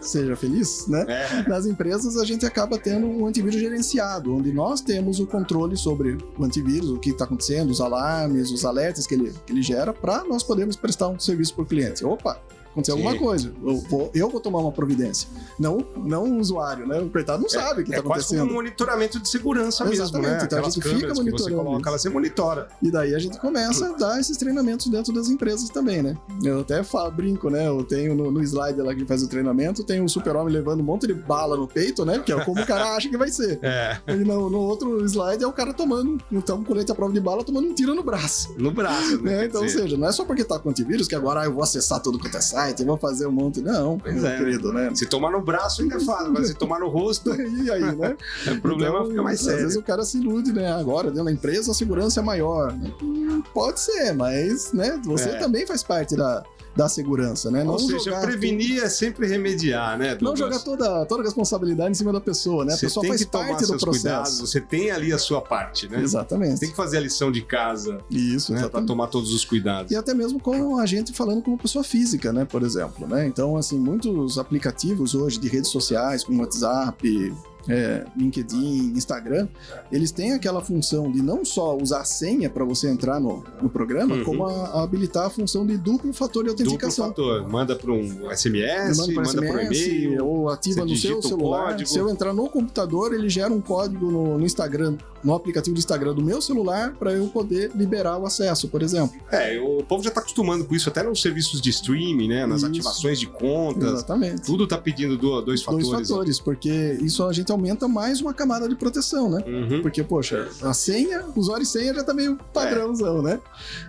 seja 0.00 0.36
feliz, 0.36 0.86
né? 0.86 1.04
É. 1.08 1.48
Nas 1.48 1.66
empresas, 1.66 2.16
a 2.16 2.24
gente 2.24 2.44
acaba 2.44 2.78
tendo 2.78 3.06
um 3.06 3.26
antivírus 3.26 3.60
gerenciado, 3.60 4.34
onde 4.34 4.52
nós 4.52 4.80
temos 4.80 5.20
o 5.20 5.26
controle 5.26 5.76
sobre 5.76 6.18
o 6.36 6.44
antivírus, 6.44 6.90
o 6.90 6.98
que 6.98 7.10
está 7.10 7.24
acontecendo, 7.24 7.70
os 7.70 7.80
alarmes, 7.80 8.50
os 8.50 8.64
alertas 8.64 9.06
que 9.06 9.14
ele, 9.14 9.32
que 9.46 9.52
ele 9.52 9.62
gera, 9.62 9.92
para 9.92 10.24
nós 10.24 10.42
podermos 10.42 10.76
prestar 10.76 11.08
um 11.08 11.18
serviço 11.18 11.54
para 11.54 11.62
o 11.62 11.66
cliente. 11.66 12.04
Opa, 12.04 12.40
aconteceu 12.78 12.96
Sim. 12.96 13.06
alguma 13.06 13.18
coisa, 13.22 13.52
eu 13.64 13.76
vou, 13.76 14.10
eu 14.14 14.30
vou 14.30 14.40
tomar 14.40 14.60
uma 14.60 14.72
providência. 14.72 15.28
Não, 15.58 15.84
não 15.96 16.24
o 16.24 16.38
usuário, 16.38 16.86
né? 16.86 16.98
O 17.00 17.08
coitado 17.10 17.42
não 17.42 17.48
sabe 17.48 17.82
o 17.82 17.84
que 17.84 17.94
É 17.94 17.98
está 17.98 18.06
quase 18.08 18.26
como 18.28 18.38
um 18.40 18.42
acontecendo. 18.42 18.54
monitoramento 18.54 19.20
de 19.20 19.28
segurança 19.28 19.84
mesmo, 19.84 20.04
Exatamente, 20.04 20.28
né? 20.30 20.36
então 20.44 20.58
a 20.58 20.60
Aquelas 20.60 20.74
gente 20.74 20.88
fica 20.88 21.00
que 21.08 21.14
você 21.14 21.22
monitorando 21.22 21.64
coloca, 21.64 21.88
ela 21.90 21.98
você 21.98 22.08
monitora. 22.08 22.68
E 22.82 22.90
daí 22.90 23.14
a 23.14 23.18
gente 23.18 23.38
começa 23.38 23.88
a 23.88 23.92
dar 23.96 24.20
esses 24.20 24.36
treinamentos 24.36 24.86
dentro 24.88 25.12
das 25.12 25.28
empresas 25.28 25.68
também, 25.70 26.02
né? 26.02 26.16
Eu 26.42 26.60
até 26.60 26.82
falo, 26.82 27.10
brinco, 27.10 27.50
né? 27.50 27.66
Eu 27.68 27.82
tenho 27.84 28.14
no, 28.14 28.30
no 28.30 28.42
slide 28.42 28.80
lá 28.80 28.94
que 28.94 29.04
faz 29.04 29.22
o 29.22 29.28
treinamento, 29.28 29.82
tem 29.84 30.00
o 30.02 30.08
super-homem 30.08 30.52
levando 30.52 30.80
um 30.80 30.84
monte 30.84 31.06
de 31.06 31.14
bala 31.14 31.56
no 31.56 31.66
peito, 31.66 32.04
né? 32.04 32.18
Que 32.20 32.32
é 32.32 32.44
como 32.44 32.60
o 32.60 32.66
cara 32.66 32.94
acha 32.96 33.08
que 33.08 33.16
vai 33.16 33.30
ser. 33.30 33.58
É, 33.62 33.98
E 34.08 34.16
no, 34.24 34.48
no 34.50 34.58
outro 34.58 35.04
slide 35.04 35.42
é 35.42 35.46
o 35.46 35.52
cara 35.52 35.72
tomando, 35.72 36.18
então, 36.30 36.58
um 36.58 36.64
colete 36.64 36.92
à 36.92 36.94
prova 36.94 37.12
de 37.12 37.20
bala, 37.20 37.42
tomando 37.44 37.68
um 37.68 37.74
tiro 37.74 37.94
no 37.94 38.02
braço. 38.02 38.54
no 38.58 38.70
braço, 38.70 39.20
né? 39.22 39.38
Né? 39.38 39.44
Então, 39.46 39.62
ou 39.62 39.68
seja, 39.68 39.96
não 39.96 40.08
é 40.08 40.12
só 40.12 40.24
porque 40.24 40.42
tá 40.44 40.58
com 40.58 40.70
antivírus 40.70 41.06
que 41.06 41.14
agora 41.14 41.40
ah, 41.40 41.44
eu 41.44 41.52
vou 41.52 41.62
acessar 41.62 42.00
tudo 42.00 42.18
quanto 42.18 42.36
é 42.36 42.40
site, 42.40 42.67
eu 42.80 42.86
vou 42.86 42.96
fazer 42.98 43.26
um 43.26 43.32
monte. 43.32 43.60
Não, 43.60 43.98
Pois 43.98 44.14
meu 44.14 44.26
é. 44.26 44.36
querido, 44.38 44.72
né? 44.72 44.90
se 44.94 45.06
tomar 45.06 45.30
no 45.30 45.40
braço 45.40 45.82
ainda 45.82 45.98
fácil, 46.00 46.32
mas 46.32 46.48
se 46.48 46.54
tomar 46.54 46.78
no 46.80 46.88
rosto, 46.88 47.30
E 47.64 47.70
aí, 47.70 47.96
né? 47.96 48.16
o 48.56 48.60
problema 48.60 48.96
Então, 48.98 49.10
fica 49.10 49.22
mais 49.22 49.40
Às 49.40 49.46
vezes 49.46 49.62
sério. 49.68 49.80
o 49.80 49.82
cara 49.82 50.04
se 50.04 50.18
ilude, 50.18 50.52
né? 50.52 50.70
Agora, 50.72 51.08
dentro 51.10 51.24
da 51.24 51.32
empresa, 51.32 51.70
a 51.70 51.74
segurança 51.74 52.20
é 52.20 52.22
maior. 52.22 52.72
Hum, 53.02 53.42
Pode 53.54 53.80
ser, 53.80 54.12
mas, 54.14 54.72
né? 54.72 55.00
Você 55.04 55.30
É. 55.30 55.38
também 55.38 55.66
faz 55.66 55.82
parte 55.82 56.16
da, 56.16 56.42
da 56.78 56.88
segurança, 56.88 57.50
né? 57.50 57.64
Não 57.64 57.72
Ou 57.72 57.78
seja, 57.80 58.20
prevenir 58.20 58.84
é 58.84 58.88
sempre 58.88 59.26
remediar, 59.26 59.98
né, 59.98 60.14
tudo- 60.14 60.26
Não 60.26 60.34
Douglas? 60.34 60.60
jogar 60.62 60.64
toda, 60.64 61.04
toda 61.06 61.22
a 61.22 61.24
responsabilidade 61.24 61.90
em 61.90 61.94
cima 61.94 62.12
da 62.12 62.20
pessoa, 62.20 62.64
né? 62.64 62.72
A 62.72 62.76
Você 62.76 62.86
pessoa 62.86 63.04
faz 63.04 63.24
parte 63.24 63.62
do 63.66 63.76
processo. 63.76 63.90
cuidados, 63.90 64.38
você 64.40 64.60
tem 64.60 64.92
ali 64.92 65.12
a 65.12 65.18
sua 65.18 65.40
parte, 65.40 65.88
né? 65.88 66.00
Exatamente. 66.00 66.60
Tem 66.60 66.70
que 66.70 66.76
fazer 66.76 66.98
a 66.98 67.00
lição 67.00 67.32
de 67.32 67.42
casa, 67.42 67.98
Isso, 68.08 68.52
né, 68.52 68.68
para 68.68 68.80
tomar 68.82 69.08
todos 69.08 69.34
os 69.34 69.44
cuidados. 69.44 69.90
E 69.90 69.96
até 69.96 70.14
mesmo 70.14 70.38
com 70.38 70.78
a 70.78 70.86
gente 70.86 71.12
falando 71.12 71.42
como 71.42 71.58
pessoa 71.58 71.82
física, 71.82 72.32
né? 72.32 72.44
Por 72.44 72.62
exemplo, 72.62 73.08
né? 73.08 73.26
Então, 73.26 73.56
assim, 73.56 73.76
muitos 73.76 74.38
aplicativos 74.38 75.16
hoje 75.16 75.36
de 75.40 75.48
redes 75.48 75.70
sociais, 75.72 76.22
como 76.22 76.40
WhatsApp, 76.42 77.34
é, 77.68 78.04
LinkedIn, 78.16 78.92
Instagram, 78.96 79.48
eles 79.92 80.10
têm 80.10 80.32
aquela 80.32 80.60
função 80.60 81.10
de 81.10 81.20
não 81.22 81.44
só 81.44 81.76
usar 81.76 82.00
a 82.00 82.04
senha 82.04 82.48
para 82.48 82.64
você 82.64 82.88
entrar 82.88 83.20
no, 83.20 83.44
no 83.62 83.68
programa, 83.68 84.14
Uhum. 84.16 84.24
como 84.24 84.46
a, 84.46 84.52
a 84.68 84.82
habilitar 84.82 85.26
a 85.26 85.30
função 85.30 85.66
de 85.66 85.76
duplo 85.76 86.12
fator 86.12 86.44
de 86.44 86.50
Duplo 86.50 86.64
autentificação. 86.64 87.08
fator. 87.08 87.48
Manda 87.48 87.74
para 87.76 87.92
um 87.92 88.30
SMS, 88.34 88.98
Manda 88.98 89.42
por 89.42 89.60
SMS, 89.60 89.86
e-mail. 89.86 90.24
ou 90.24 90.48
ativa 90.48 90.84
no 90.84 90.96
seu 90.96 91.20
celular. 91.22 91.78
Se 91.86 91.98
eu 91.98 92.08
entrar 92.08 92.32
no 92.32 92.48
computador, 92.48 93.12
ele 93.14 93.28
gera 93.28 93.52
um 93.52 93.60
código 93.60 94.10
no, 94.10 94.38
no 94.38 94.44
Instagram, 94.46 94.96
no 95.22 95.34
aplicativo 95.34 95.74
do 95.74 95.78
Instagram 95.78 96.14
do 96.14 96.22
meu 96.22 96.40
celular, 96.40 96.92
para 96.98 97.12
eu 97.12 97.26
poder 97.28 97.70
liberar 97.74 98.18
o 98.18 98.24
acesso, 98.26 98.68
por 98.68 98.82
exemplo. 98.82 99.18
É, 99.30 99.58
o 99.60 99.82
povo 99.82 100.02
já 100.02 100.10
tá 100.10 100.20
acostumando 100.20 100.64
com 100.64 100.74
isso, 100.74 100.88
até 100.88 101.02
nos 101.02 101.20
serviços 101.20 101.60
de 101.60 101.70
streaming, 101.70 102.28
né? 102.28 102.46
Nas 102.46 102.58
Isso. 102.58 102.66
ativações 102.66 103.18
de 103.20 103.26
contas. 103.26 103.92
Exatamente. 103.94 104.42
Tudo 104.42 104.66
tá 104.66 104.78
pedindo 104.78 105.16
do- 105.18 105.40
dois 105.42 105.62
fatores. 105.62 105.88
Dois 105.88 106.08
fatores, 106.08 106.40
porque 106.40 106.98
isso 107.02 107.24
a 107.24 107.32
gente 107.32 107.50
aumenta 107.58 107.88
mais 107.88 108.20
uma 108.20 108.32
camada 108.32 108.68
de 108.68 108.76
proteção, 108.76 109.28
né? 109.28 109.42
Uhum. 109.46 109.82
Porque, 109.82 110.02
poxa, 110.02 110.48
a 110.62 110.72
senha, 110.72 111.24
usuário 111.34 111.64
e 111.64 111.66
senha 111.66 111.92
já 111.92 112.04
tá 112.04 112.14
meio 112.14 112.36
padrãozão, 112.54 113.20
né? 113.20 113.40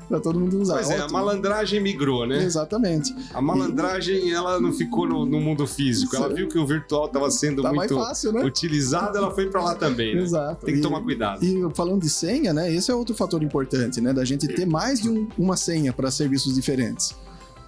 Pra 0.07 0.19
todo 0.19 0.39
mundo 0.39 0.59
usar. 0.59 0.75
Pois 0.75 0.89
é, 0.89 0.97
a 0.97 1.03
Ótimo. 1.03 1.13
malandragem 1.19 1.79
migrou, 1.79 2.25
né? 2.25 2.43
Exatamente. 2.43 3.15
A 3.33 3.41
malandragem, 3.41 4.31
ela 4.33 4.59
não 4.59 4.73
ficou 4.73 5.07
no, 5.07 5.25
no 5.25 5.39
mundo 5.39 5.67
físico. 5.67 6.15
Ela 6.15 6.29
Sim. 6.29 6.35
viu 6.35 6.47
que 6.47 6.57
o 6.57 6.65
virtual 6.65 7.07
tava 7.07 7.29
sendo 7.29 7.61
Tá 7.61 7.71
muito 7.71 7.95
fácil, 7.95 8.33
né? 8.33 8.43
utilizado, 8.43 9.17
ela 9.17 9.31
foi 9.31 9.47
pra 9.49 9.63
lá 9.63 9.75
também, 9.75 10.15
né? 10.15 10.23
Exato. 10.23 10.65
Tem 10.65 10.73
que 10.73 10.79
E- 10.79 10.83
tomar 10.83 11.01
cuidado. 11.01 11.43
E 11.45 11.59
falando 11.75 12.01
de 12.01 12.09
senha, 12.09 12.51
né? 12.51 12.73
Esse 12.73 12.89
é 12.91 12.95
outro 12.95 13.13
fator 13.15 13.43
importante, 13.43 14.01
né? 14.01 14.11
Da 14.11 14.25
gente 14.25 14.47
ter 14.47 14.65
mais 14.65 14.99
de 14.99 15.09
um- 15.09 15.27
uma 15.37 15.55
senha 15.55 15.93
para 15.93 16.09
serviços 16.09 16.55
diferentes. 16.55 17.15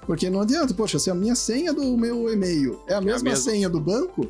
Porque 0.08 0.30
não 0.32 0.42
adianta, 0.42 0.74
poxa, 0.74 0.98
se 0.98 1.12
a 1.12 1.16
minha 1.16 1.36
senha 1.36 1.72
do 1.72 1.96
meu 1.96 2.28
e-mail 2.34 2.80
é 2.88 2.96
a 2.96 3.02
mesma 3.02 3.30
mesma. 3.30 3.52
senha 3.52 3.70
do 3.70 3.80
banco, 3.80 4.28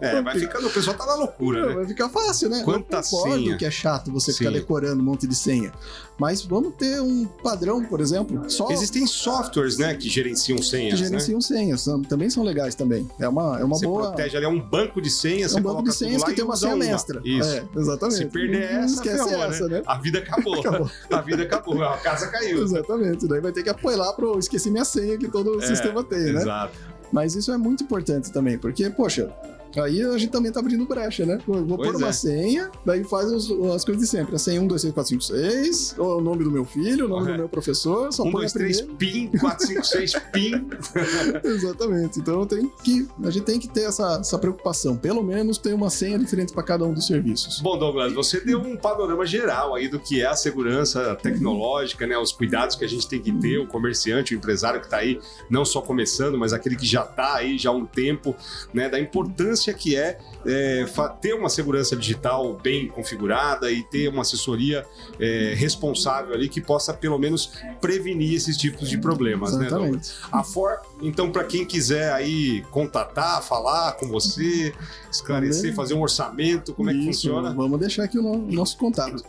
É, 0.00 0.20
vai 0.20 0.36
ficando, 0.38 0.66
o 0.66 0.70
pessoal 0.70 0.96
tá 0.96 1.06
na 1.06 1.14
loucura, 1.14 1.66
né? 1.66 1.74
vai 1.76 1.86
ficar 1.86 2.08
fácil, 2.08 2.48
né? 2.48 2.62
Quanta 2.64 2.96
Eu 2.98 3.02
concordo 3.02 3.44
senha. 3.44 3.56
que 3.56 3.64
é 3.64 3.70
chato 3.70 4.10
você 4.10 4.32
ficar 4.32 4.50
Sim. 4.50 4.56
decorando 4.56 5.00
um 5.00 5.04
monte 5.04 5.28
de 5.28 5.34
senha. 5.36 5.72
Mas 6.18 6.42
vamos 6.42 6.74
ter 6.74 7.00
um 7.00 7.24
padrão, 7.24 7.84
por 7.84 8.00
exemplo, 8.00 8.48
só 8.50 8.68
Existem 8.70 9.06
softwares, 9.06 9.78
né, 9.78 9.94
que 9.94 10.08
gerenciam 10.08 10.58
que 10.58 10.64
senhas, 10.64 11.00
né? 11.00 11.06
gerenciam 11.06 11.40
senhas. 11.40 11.80
são- 11.82 12.02
também 12.02 12.28
são 12.30 12.42
legais 12.42 12.74
também. 12.74 13.08
É 13.18 13.28
uma, 13.28 13.60
é 13.60 13.64
uma 13.64 13.76
Você 13.76 13.86
boa. 13.86 14.08
protege 14.08 14.36
ali, 14.36 14.46
é 14.46 14.48
um 14.48 14.60
banco 14.60 15.00
de 15.00 15.10
senhas, 15.10 15.54
É 15.54 15.58
um 15.58 15.62
banco 15.62 15.82
de 15.84 15.92
senhas 15.94 16.22
que 16.24 16.32
tem 16.34 16.44
uma 16.44 16.56
senha 16.56 16.74
mestra. 16.76 17.20
Isso. 17.24 17.48
É, 17.48 17.64
exatamente. 17.76 18.18
Se 18.18 18.26
perder 18.26 18.62
essa, 18.62 18.94
esquece 18.94 19.28
ferrou, 19.28 19.44
essa, 19.44 19.68
né? 19.68 19.82
A 19.86 19.98
vida 19.98 20.18
acabou. 20.18 20.58
Acabou. 20.60 20.90
A 21.10 21.20
vida 21.20 21.42
acabou, 21.44 21.82
a 21.84 21.96
casa 21.98 22.26
caiu. 22.28 22.62
Exatamente. 22.62 23.26
Daí 23.28 23.40
vai 23.40 23.52
ter 23.52 23.62
que 23.62 23.70
apoiar 23.70 24.12
pro 24.14 24.38
esqueci 24.38 24.70
minha 24.70 24.84
senha 24.84 25.16
que 25.16 25.28
todo 25.28 25.62
É, 25.62 25.66
sistema 25.66 26.02
tem, 26.02 26.18
né? 26.32 26.40
Exato. 26.40 26.76
Mas 27.12 27.36
isso 27.36 27.52
é 27.52 27.58
muito 27.58 27.84
importante 27.84 28.32
também, 28.32 28.56
porque, 28.56 28.88
poxa, 28.88 29.30
aí 29.80 30.02
a 30.02 30.18
gente 30.18 30.30
também 30.30 30.50
tá 30.52 30.60
abrindo 30.60 30.84
brecha, 30.86 31.24
né? 31.26 31.38
Vou 31.46 31.64
vou 31.64 31.76
Pois 31.76 31.90
pôr 31.92 31.96
uma 31.98 32.08
é. 32.08 32.12
senha, 32.12 32.70
daí 32.84 33.04
faz 33.04 33.30
os- 33.30 33.50
as 33.74 33.84
coisas 33.84 34.02
de 34.02 34.08
sempre. 34.08 34.34
A 34.34 34.38
senha 34.38 34.60
1, 34.60 34.66
2, 34.66 34.82
3, 34.82 34.94
4, 34.94 35.08
5, 35.10 35.22
6, 35.22 35.94
o 35.98 36.20
nome 36.20 36.44
do 36.44 36.50
meu 36.50 36.64
filho, 36.64 37.06
o 37.06 37.08
nome 37.08 37.28
É. 37.28 37.32
do 37.32 37.38
meu 37.38 37.48
professor, 37.48 38.12
só 38.12 38.22
Um, 38.22 38.30
põe 38.32 38.42
dois, 38.42 38.50
a 38.54 38.58
três, 38.58 38.80
primeira. 38.80 38.98
PIN, 39.30 39.38
quatro, 39.38 39.66
cinco, 39.66 39.84
seis, 39.86 40.12
PIN. 40.32 40.66
Exatamente. 41.44 42.18
Então 42.20 42.46
tem 42.46 42.70
que, 42.82 43.06
a 43.24 43.30
gente 43.30 43.44
tem 43.44 43.58
que 43.58 43.68
ter 43.68 43.82
essa, 43.84 44.18
essa 44.20 44.38
preocupação. 44.38 44.96
Pelo 44.96 45.22
menos 45.22 45.58
ter 45.58 45.74
uma 45.74 45.90
senha 45.90 46.18
diferente 46.18 46.52
para 46.52 46.62
cada 46.62 46.84
um 46.84 46.92
dos 46.92 47.06
serviços. 47.06 47.60
Bom, 47.60 47.78
Douglas, 47.78 48.12
você 48.12 48.40
deu 48.40 48.60
um 48.60 48.76
panorama 48.76 49.24
geral 49.26 49.74
aí 49.74 49.88
do 49.88 49.98
que 49.98 50.20
é 50.22 50.26
a 50.26 50.34
segurança 50.36 51.14
tecnológica, 51.16 52.06
né? 52.06 52.16
Os 52.18 52.32
cuidados 52.32 52.76
que 52.76 52.84
a 52.84 52.88
gente 52.88 53.08
tem 53.08 53.20
que 53.20 53.32
ter, 53.32 53.58
o 53.58 53.66
comerciante, 53.66 54.34
o 54.34 54.36
empresário 54.36 54.80
que 54.80 54.86
está 54.86 54.98
aí, 54.98 55.18
não 55.50 55.64
só 55.64 55.80
começando, 55.80 56.38
mas 56.38 56.52
aquele 56.52 56.76
que 56.76 56.86
já 56.86 57.02
está 57.02 57.34
aí 57.36 57.58
já 57.58 57.70
há 57.70 57.72
um 57.72 57.86
tempo, 57.86 58.34
né? 58.72 58.88
Da 58.88 58.98
importância 58.98 59.61
que 59.70 59.94
é, 59.94 60.16
é, 60.46 60.86
ter 61.20 61.34
uma 61.34 61.50
segurança 61.50 61.94
digital 61.94 62.54
bem 62.54 62.88
configurada 62.88 63.70
e 63.70 63.82
ter 63.82 64.08
uma 64.08 64.22
assessoria 64.22 64.86
é, 65.20 65.52
responsável 65.54 66.32
ali 66.34 66.48
que 66.48 66.62
possa 66.62 66.94
pelo 66.94 67.18
menos 67.18 67.52
prevenir 67.82 68.34
esses 68.34 68.56
tipos 68.56 68.88
de 68.88 68.96
problemas, 68.96 69.54
né? 69.58 69.66
Exatamente. 69.66 70.12
A 70.32 70.42
For, 70.42 70.80
então, 71.02 71.30
para 71.30 71.44
quem 71.44 71.66
quiser 71.66 72.10
aí 72.14 72.62
contatar, 72.70 73.42
falar 73.42 73.92
com 73.92 74.08
você, 74.08 74.72
esclarecer, 75.10 75.74
fazer 75.74 75.92
um 75.92 76.00
orçamento, 76.00 76.72
como 76.72 76.88
é 76.88 76.94
que 76.94 76.98
Isso, 77.00 77.06
funciona? 77.28 77.52
Vamos 77.52 77.78
deixar 77.78 78.04
aqui 78.04 78.18
o 78.18 78.22
no- 78.22 78.50
nosso 78.50 78.78
contato. 78.78 79.22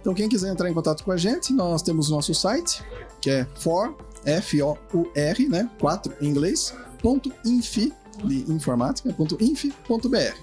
Então, 0.00 0.12
quem 0.14 0.28
quiser 0.28 0.50
entrar 0.50 0.68
em 0.68 0.74
contato 0.74 1.04
com 1.04 1.12
a 1.12 1.16
gente, 1.16 1.52
nós 1.52 1.82
temos 1.82 2.08
o 2.08 2.14
nosso 2.14 2.34
site, 2.34 2.82
que 3.20 3.30
é 3.30 3.46
for, 3.54 3.94
F-O-U-R, 4.24 5.48
né? 5.48 5.70
4 5.78 6.14
em 6.20 6.26
inglês, 6.28 6.74
ponto 7.02 7.32
infi, 7.44 7.92
de 8.24 8.50
informática, 8.50 9.12
ponto 9.12 9.36
infi.br. 9.40 10.36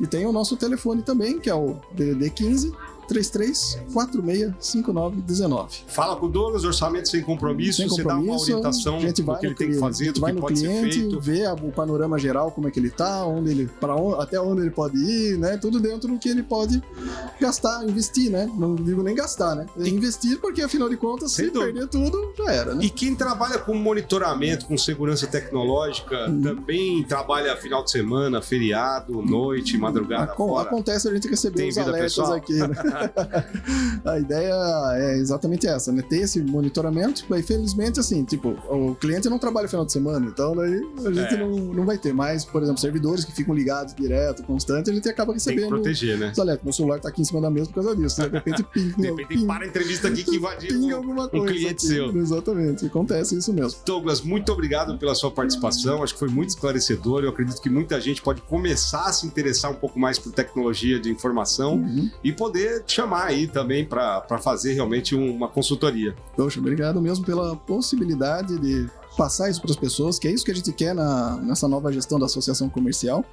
E 0.00 0.06
tem 0.06 0.26
o 0.26 0.32
nosso 0.32 0.56
telefone 0.56 1.02
também, 1.02 1.38
que 1.38 1.50
é 1.50 1.54
o 1.54 1.76
DDD 1.92 2.30
15 2.30 2.72
33465919. 3.08 5.84
Fala 5.86 6.16
com 6.16 6.26
o 6.26 6.28
Douglas, 6.28 6.64
orçamento 6.64 7.08
sem 7.08 7.22
compromisso, 7.22 7.78
Sem 7.78 7.88
você 7.88 8.02
dá 8.02 8.14
uma 8.14 8.20
compromisso, 8.20 8.44
orientação 8.52 8.98
do 9.00 9.38
que 9.38 9.46
ele 9.46 9.54
tem 9.54 9.70
que 9.70 9.78
fazer, 9.78 10.12
do 10.12 10.24
que 10.24 10.32
pode 10.34 10.58
ser 10.58 10.66
cliente, 10.68 10.98
feito. 11.00 11.20
vê 11.20 11.46
o 11.48 11.72
panorama 11.72 12.18
geral, 12.18 12.50
como 12.50 12.68
é 12.68 12.70
que 12.70 12.78
ele 12.78 12.90
tá, 12.90 13.24
onde 13.26 13.50
ele, 13.50 13.66
para 13.80 13.94
até 14.20 14.40
onde 14.40 14.62
ele 14.62 14.70
pode 14.70 14.96
ir, 14.98 15.38
né? 15.38 15.56
Tudo 15.56 15.80
dentro 15.80 16.08
do 16.12 16.18
que 16.18 16.28
ele 16.28 16.42
pode 16.42 16.82
gastar, 17.40 17.84
investir, 17.84 18.30
né? 18.30 18.50
Não 18.56 18.74
digo 18.74 19.02
nem 19.02 19.14
gastar, 19.14 19.54
né? 19.54 19.66
É 19.78 19.88
investir 19.88 20.38
porque 20.40 20.62
afinal 20.62 20.88
de 20.88 20.96
contas, 20.96 21.32
se 21.32 21.46
dúvida. 21.50 21.64
perder 21.72 21.86
tudo, 21.88 22.32
já 22.36 22.52
era, 22.52 22.74
né? 22.74 22.84
E 22.84 22.90
quem 22.90 23.14
trabalha 23.14 23.58
com 23.58 23.74
monitoramento, 23.74 24.66
com 24.66 24.76
segurança 24.76 25.26
tecnológica, 25.26 26.26
Uhum. 26.26 26.42
também 26.42 27.02
trabalha 27.04 27.56
final 27.56 27.84
de 27.84 27.90
semana, 27.90 28.42
feriado, 28.42 29.22
noite, 29.22 29.78
madrugada 29.78 30.34
fora. 30.34 30.66
Acontece 30.68 31.08
a 31.08 31.14
gente 31.14 31.28
receber 31.28 31.56
Tem 31.56 31.68
os 31.68 31.78
alertas 31.78 32.14
pessoal? 32.14 32.32
aqui, 32.32 32.54
né? 32.54 32.68
a 34.04 34.18
ideia 34.18 34.54
é 34.96 35.16
exatamente 35.18 35.66
essa, 35.66 35.92
né? 35.92 36.02
Ter 36.02 36.20
esse 36.22 36.40
monitoramento, 36.42 37.24
mas 37.28 37.40
infelizmente, 37.40 38.00
assim, 38.00 38.24
tipo, 38.24 38.50
o 38.68 38.94
cliente 38.94 39.28
não 39.28 39.38
trabalha 39.38 39.68
final 39.68 39.84
de 39.84 39.92
semana, 39.92 40.26
então 40.26 40.54
daí 40.54 40.80
a 41.04 41.12
gente 41.12 41.34
É. 41.34 41.36
não, 41.38 41.50
não 41.56 41.84
vai 41.84 41.98
ter. 41.98 42.12
Mas, 42.12 42.44
por 42.44 42.62
exemplo, 42.62 42.80
servidores 42.80 43.24
que 43.24 43.32
ficam 43.32 43.54
ligados 43.54 43.94
direto, 43.94 44.42
constante, 44.44 44.90
a 44.90 44.94
gente 44.94 45.08
acaba 45.08 45.32
Tem 45.32 45.40
que 45.42 45.50
recebendo 45.50 45.68
proteger, 45.70 46.18
né? 46.18 46.30
os 46.32 46.38
alertas. 46.38 46.64
Meu 46.64 46.72
celular 46.72 47.00
tá 47.00 47.08
aqui 47.08 47.22
em 47.22 47.24
cima 47.24 47.40
da 47.40 47.50
mesa 47.50 47.66
por 47.68 47.74
causa 47.82 47.96
disso, 47.96 48.20
né? 48.20 48.28
De 48.28 48.34
repente 48.34 48.62
pinga, 48.72 48.96
De 48.96 49.02
repente 49.08 49.26
pinga, 49.28 49.46
para 49.46 49.64
a 49.64 49.68
entrevista 49.68 50.08
aqui 50.08 50.24
que 50.24 50.36
invadiu. 50.36 50.96
alguma 50.96 51.28
coisa. 51.28 51.46
cliente 51.46 51.68
aqui. 51.86 51.86
seu. 51.86 52.16
Exatamente, 52.16 52.86
acontece 52.86 53.36
isso 53.36 53.52
mesmo. 53.52 53.78
Douglas, 53.84 54.20
muito 54.20 54.52
obrigado 54.52 54.96
pela 54.98 55.14
sua 55.14 55.30
participação. 55.30 56.02
Acho 56.02 56.12
que 56.14 56.18
foi 56.18 56.28
muito 56.28 56.50
esclarecedor. 56.50 57.22
Eu 57.24 57.30
acredito 57.30 57.60
que 57.60 57.68
muita 57.70 58.00
gente 58.00 58.22
pode 58.22 58.40
começar 58.42 59.06
a 59.06 59.12
se 59.12 59.26
interessar 59.26 59.70
um 59.70 59.74
pouco 59.74 59.98
mais 59.98 60.18
por 60.18 60.32
tecnologia 60.32 60.98
de 61.00 61.10
informação 61.10 61.74
Uhum. 61.76 62.10
e 62.22 62.32
poder 62.32 62.82
te 62.86 62.92
chamar 62.94 63.26
aí 63.26 63.46
também 63.46 63.84
para 63.84 64.22
fazer 64.40 64.72
realmente 64.74 65.14
um- 65.14 65.34
uma 65.34 65.48
consultoria. 65.48 66.14
Poxa, 66.36 66.60
obrigado 66.60 67.00
mesmo 67.00 67.24
pela 67.24 67.56
possibilidade 67.56 68.58
de 68.58 68.88
passar 69.16 69.48
isso 69.48 69.62
para 69.62 69.70
as 69.70 69.76
pessoas, 69.76 70.18
que 70.18 70.28
é 70.28 70.30
isso 70.30 70.44
que 70.44 70.50
a 70.50 70.54
gente 70.54 70.70
quer 70.72 70.94
na, 70.94 71.36
nessa 71.38 71.66
nova 71.66 71.90
gestão 71.90 72.18
da 72.18 72.26
associação 72.26 72.68
comercial, 72.68 73.24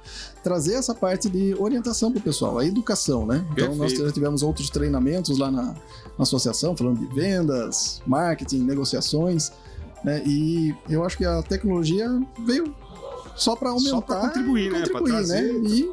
trazer 0.42 0.74
essa 0.74 0.94
parte 0.94 1.28
de 1.28 1.54
orientação 1.58 2.10
para 2.10 2.20
o 2.20 2.22
pessoal, 2.22 2.58
a 2.58 2.64
educação, 2.64 3.26
né? 3.26 3.44
Então 3.52 3.68
nós 3.74 3.90
Perfeito. 3.92 4.06
já 4.06 4.12
tivemos 4.12 4.42
outros 4.42 4.70
treinamentos 4.70 5.38
lá 5.38 5.50
na, 5.50 5.62
na 5.62 5.74
associação, 6.20 6.74
falando 6.74 7.00
de 7.06 7.14
vendas, 7.14 8.00
marketing, 8.06 8.60
negociações, 8.62 9.52
né? 10.02 10.22
E 10.24 10.74
eu 10.88 11.04
acho 11.04 11.18
que 11.18 11.24
a 11.26 11.42
tecnologia 11.42 12.08
veio 12.46 12.74
só 13.36 13.54
para 13.54 13.68
aumentar, 13.70 13.90
Só 13.90 14.00
pra 14.00 14.16
contribuir, 14.20 14.66
e 14.68 14.70
né? 14.70 14.78
Contribuir, 14.86 15.10
trazer 15.10 15.52
né? 15.52 15.68
E, 15.68 15.92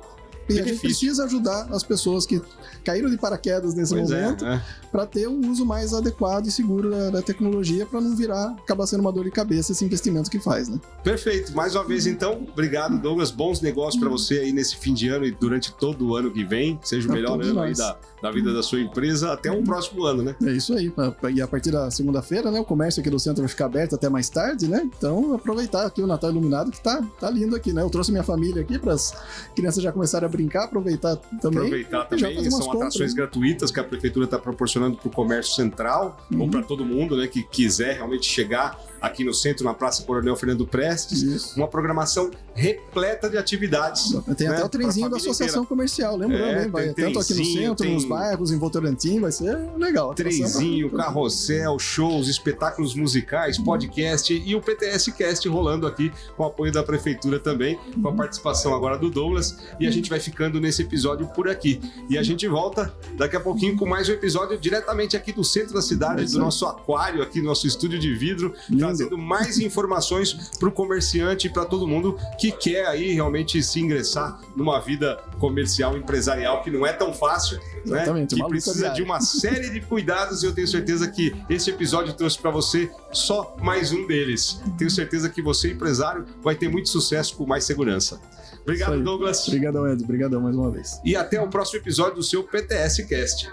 e 0.51 0.59
a 0.59 0.63
gente 0.63 0.79
precisa 0.79 1.25
ajudar 1.25 1.67
as 1.71 1.83
pessoas 1.83 2.25
que 2.25 2.41
caíram 2.83 3.09
de 3.09 3.17
paraquedas 3.17 3.73
nesse 3.73 3.93
Pois 3.93 4.11
é, 4.11 4.21
momento 4.21 4.45
é. 4.45 4.61
para 4.91 5.05
ter 5.05 5.27
um 5.27 5.51
uso 5.51 5.65
mais 5.65 5.93
adequado 5.93 6.47
e 6.47 6.51
seguro 6.51 6.89
da, 6.89 7.09
da 7.09 7.21
tecnologia 7.21 7.85
para 7.85 8.01
não 8.01 8.15
virar, 8.15 8.55
acabar 8.59 8.85
sendo 8.87 9.01
uma 9.01 9.11
dor 9.11 9.25
de 9.25 9.31
cabeça 9.31 9.71
esse 9.71 9.85
investimento 9.85 10.29
que 10.29 10.39
faz, 10.39 10.69
né? 10.69 10.79
Perfeito. 11.03 11.53
Mais 11.55 11.75
uma 11.75 11.83
vez, 11.83 12.07
então, 12.07 12.45
obrigado, 12.51 12.99
Douglas. 12.99 13.31
Bons 13.31 13.61
negócios 13.61 13.99
para 13.99 14.09
você 14.09 14.39
aí 14.39 14.51
nesse 14.51 14.75
fim 14.75 14.93
de 14.93 15.07
ano 15.09 15.25
e 15.25 15.31
durante 15.31 15.73
todo 15.73 16.07
o 16.07 16.15
ano 16.15 16.31
que 16.31 16.43
vem. 16.43 16.79
Seja 16.83 17.07
o 17.07 17.11
melhor 17.11 17.41
ano 17.41 17.61
aí 17.61 17.73
da, 17.73 17.97
da 18.21 18.31
vida 18.31 18.53
da 18.53 18.61
sua 18.61 18.79
empresa 18.79 19.31
até 19.33 19.51
um 19.51 19.63
próximo 19.63 20.05
ano, 20.05 20.23
né? 20.23 20.35
É 20.43 20.51
isso 20.51 20.73
aí. 20.73 20.91
E 21.33 21.41
a 21.41 21.47
partir 21.47 21.71
da 21.71 21.89
segunda-feira, 21.89 22.51
né, 22.51 22.59
o 22.59 22.65
comércio 22.65 23.01
aqui 23.01 23.09
do 23.09 23.19
centro 23.19 23.41
vai 23.41 23.49
ficar 23.49 23.65
aberto 23.65 23.95
até 23.95 24.09
mais 24.09 24.29
tarde, 24.29 24.67
né? 24.67 24.81
Então, 24.97 25.33
aproveitar 25.33 25.85
aqui 25.85 26.01
o 26.01 26.07
Natal 26.07 26.29
Iluminado 26.29 26.71
que 26.71 26.81
tá, 26.81 27.01
tá 27.19 27.29
lindo 27.29 27.55
aqui, 27.55 27.73
né? 27.73 27.81
Eu 27.81 27.89
trouxe 27.89 28.11
minha 28.11 28.23
família 28.23 28.61
aqui 28.61 28.77
para 28.77 28.93
as 28.93 29.13
crianças 29.55 29.83
já 29.83 29.91
começarem 29.91 30.27
a 30.27 30.29
brincar, 30.29 30.40
aproveitar 30.65 31.15
também. 31.41 31.59
Aproveitar 31.59 32.05
também, 32.05 32.49
são 32.49 32.59
compras, 32.59 32.75
atrações 32.77 33.11
né? 33.13 33.17
gratuitas 33.17 33.71
que 33.71 33.79
a 33.79 33.83
prefeitura 33.83 34.25
está 34.25 34.39
proporcionando 34.39 34.97
para 34.97 35.07
o 35.07 35.11
comércio 35.11 35.53
central 35.53 36.17
ou 36.33 36.41
Uhum. 36.41 36.49
para 36.51 36.63
todo 36.63 36.85
mundo 36.85 37.17
né, 37.17 37.27
que 37.27 37.43
quiser 37.43 37.95
realmente 37.95 38.25
chegar 38.25 38.79
aqui 39.01 39.23
no 39.23 39.33
centro, 39.33 39.65
na 39.65 39.73
Praça 39.73 40.03
Coronel 40.03 40.35
Fernando 40.35 40.65
Prestes. 40.67 41.21
Isso. 41.23 41.55
Uma 41.57 41.67
programação 41.67 42.29
repleta 42.53 43.29
de 43.29 43.37
atividades. 43.37 44.11
Tem 44.37 44.47
né, 44.47 44.55
até 44.55 44.65
o 44.65 44.69
trenzinho 44.69 45.09
da 45.09 45.17
associação 45.17 45.65
comercial, 45.65 46.15
lembrando, 46.15 46.43
É, 46.59 46.63
hein? 46.65 46.69
Vai, 46.69 46.93
tem 46.93 47.05
tanto 47.05 47.19
aqui 47.19 47.33
no 47.33 47.45
centro, 47.45 47.75
tem- 47.83 47.93
nos 47.93 48.05
bairros, 48.05 48.51
em 48.51 48.57
Votorantim, 48.57 49.19
vai 49.19 49.31
ser 49.31 49.57
legal. 49.77 50.07
Pra- 50.07 50.15
Trenzinho, 50.15 50.89
carrossel, 50.91 51.79
shows, 51.79 52.27
espetáculos 52.27 52.93
musicais, 52.93 53.57
podcast 53.57 54.33
e 54.45 54.55
o 54.55 54.61
PTS 54.61 55.11
Cast 55.13 55.47
rolando 55.49 55.87
aqui 55.87 56.11
com 56.35 56.43
o 56.43 56.45
apoio 56.45 56.71
da 56.71 56.83
prefeitura 56.83 57.39
também, 57.39 57.79
com 58.01 58.07
a 58.09 58.13
participação 58.13 58.73
agora 58.75 58.97
do 58.97 59.09
Douglas. 59.09 59.57
E 59.79 59.87
a 59.87 59.91
gente 59.91 60.09
vai 60.09 60.19
ficando 60.19 60.59
nesse 60.59 60.81
episódio 60.83 61.27
por 61.27 61.49
aqui. 61.49 61.79
E 62.09 62.17
a 62.17 62.23
gente 62.23 62.47
volta 62.47 62.93
daqui 63.17 63.35
a 63.35 63.39
pouquinho 63.39 63.75
com 63.77 63.87
mais 63.87 64.09
um 64.09 64.11
episódio 64.11 64.57
diretamente 64.59 65.15
aqui 65.17 65.31
do 65.31 65.43
centro 65.43 65.73
da 65.73 65.81
cidade, 65.81 66.25
do 66.31 66.37
nosso 66.39 66.65
aquário, 66.65 67.23
aqui, 67.23 67.41
nosso 67.41 67.65
estúdio 67.65 67.97
de 67.97 68.13
vidro, 68.13 68.53
Lindo. 68.69 68.90
Trazendo 68.91 69.17
mais 69.17 69.59
informações 69.59 70.33
para 70.59 70.69
o 70.69 70.71
comerciante 70.71 71.47
e 71.47 71.49
para 71.49 71.65
todo 71.65 71.87
mundo 71.87 72.17
que 72.37 72.51
quer 72.51 72.85
aí 72.87 73.13
realmente 73.13 73.61
se 73.63 73.79
ingressar 73.79 74.39
numa 74.55 74.79
vida 74.79 75.17
comercial, 75.39 75.97
empresarial, 75.97 76.61
que 76.61 76.69
não 76.69 76.85
é 76.85 76.93
tão 76.93 77.13
fácil, 77.13 77.57
né? 77.85 78.01
Exatamente, 78.03 78.35
Que 78.35 78.43
precisa 78.45 78.89
de 78.89 79.01
uma 79.01 79.19
série 79.21 79.69
de 79.69 79.81
cuidados 79.81 80.43
e 80.43 80.45
eu 80.45 80.53
tenho 80.53 80.67
certeza 80.67 81.07
que 81.07 81.35
esse 81.49 81.69
episódio 81.69 82.13
trouxe 82.13 82.37
para 82.37 82.51
você 82.51 82.91
só 83.11 83.55
mais 83.61 83.91
um 83.91 84.05
deles. 84.05 84.61
Tenho 84.77 84.89
certeza 84.89 85.29
que 85.29 85.41
você, 85.41 85.71
empresário, 85.71 86.25
vai 86.41 86.55
ter 86.55 86.69
muito 86.69 86.89
sucesso 86.89 87.35
com 87.35 87.45
mais 87.45 87.63
segurança. 87.63 88.21
Obrigado. 88.61 89.01
Douglas. 89.01 89.47
Obrigadão, 89.47 89.87
Ed. 89.87 90.03
Obrigadão 90.03 90.41
mais 90.41 90.55
uma 90.55 90.69
vez. 90.69 90.99
E 91.03 91.15
até 91.15 91.41
o 91.41 91.47
próximo 91.47 91.79
episódio 91.79 92.15
do 92.15 92.23
seu 92.23 92.43
PTS 92.43 93.03
Cast. 93.07 93.49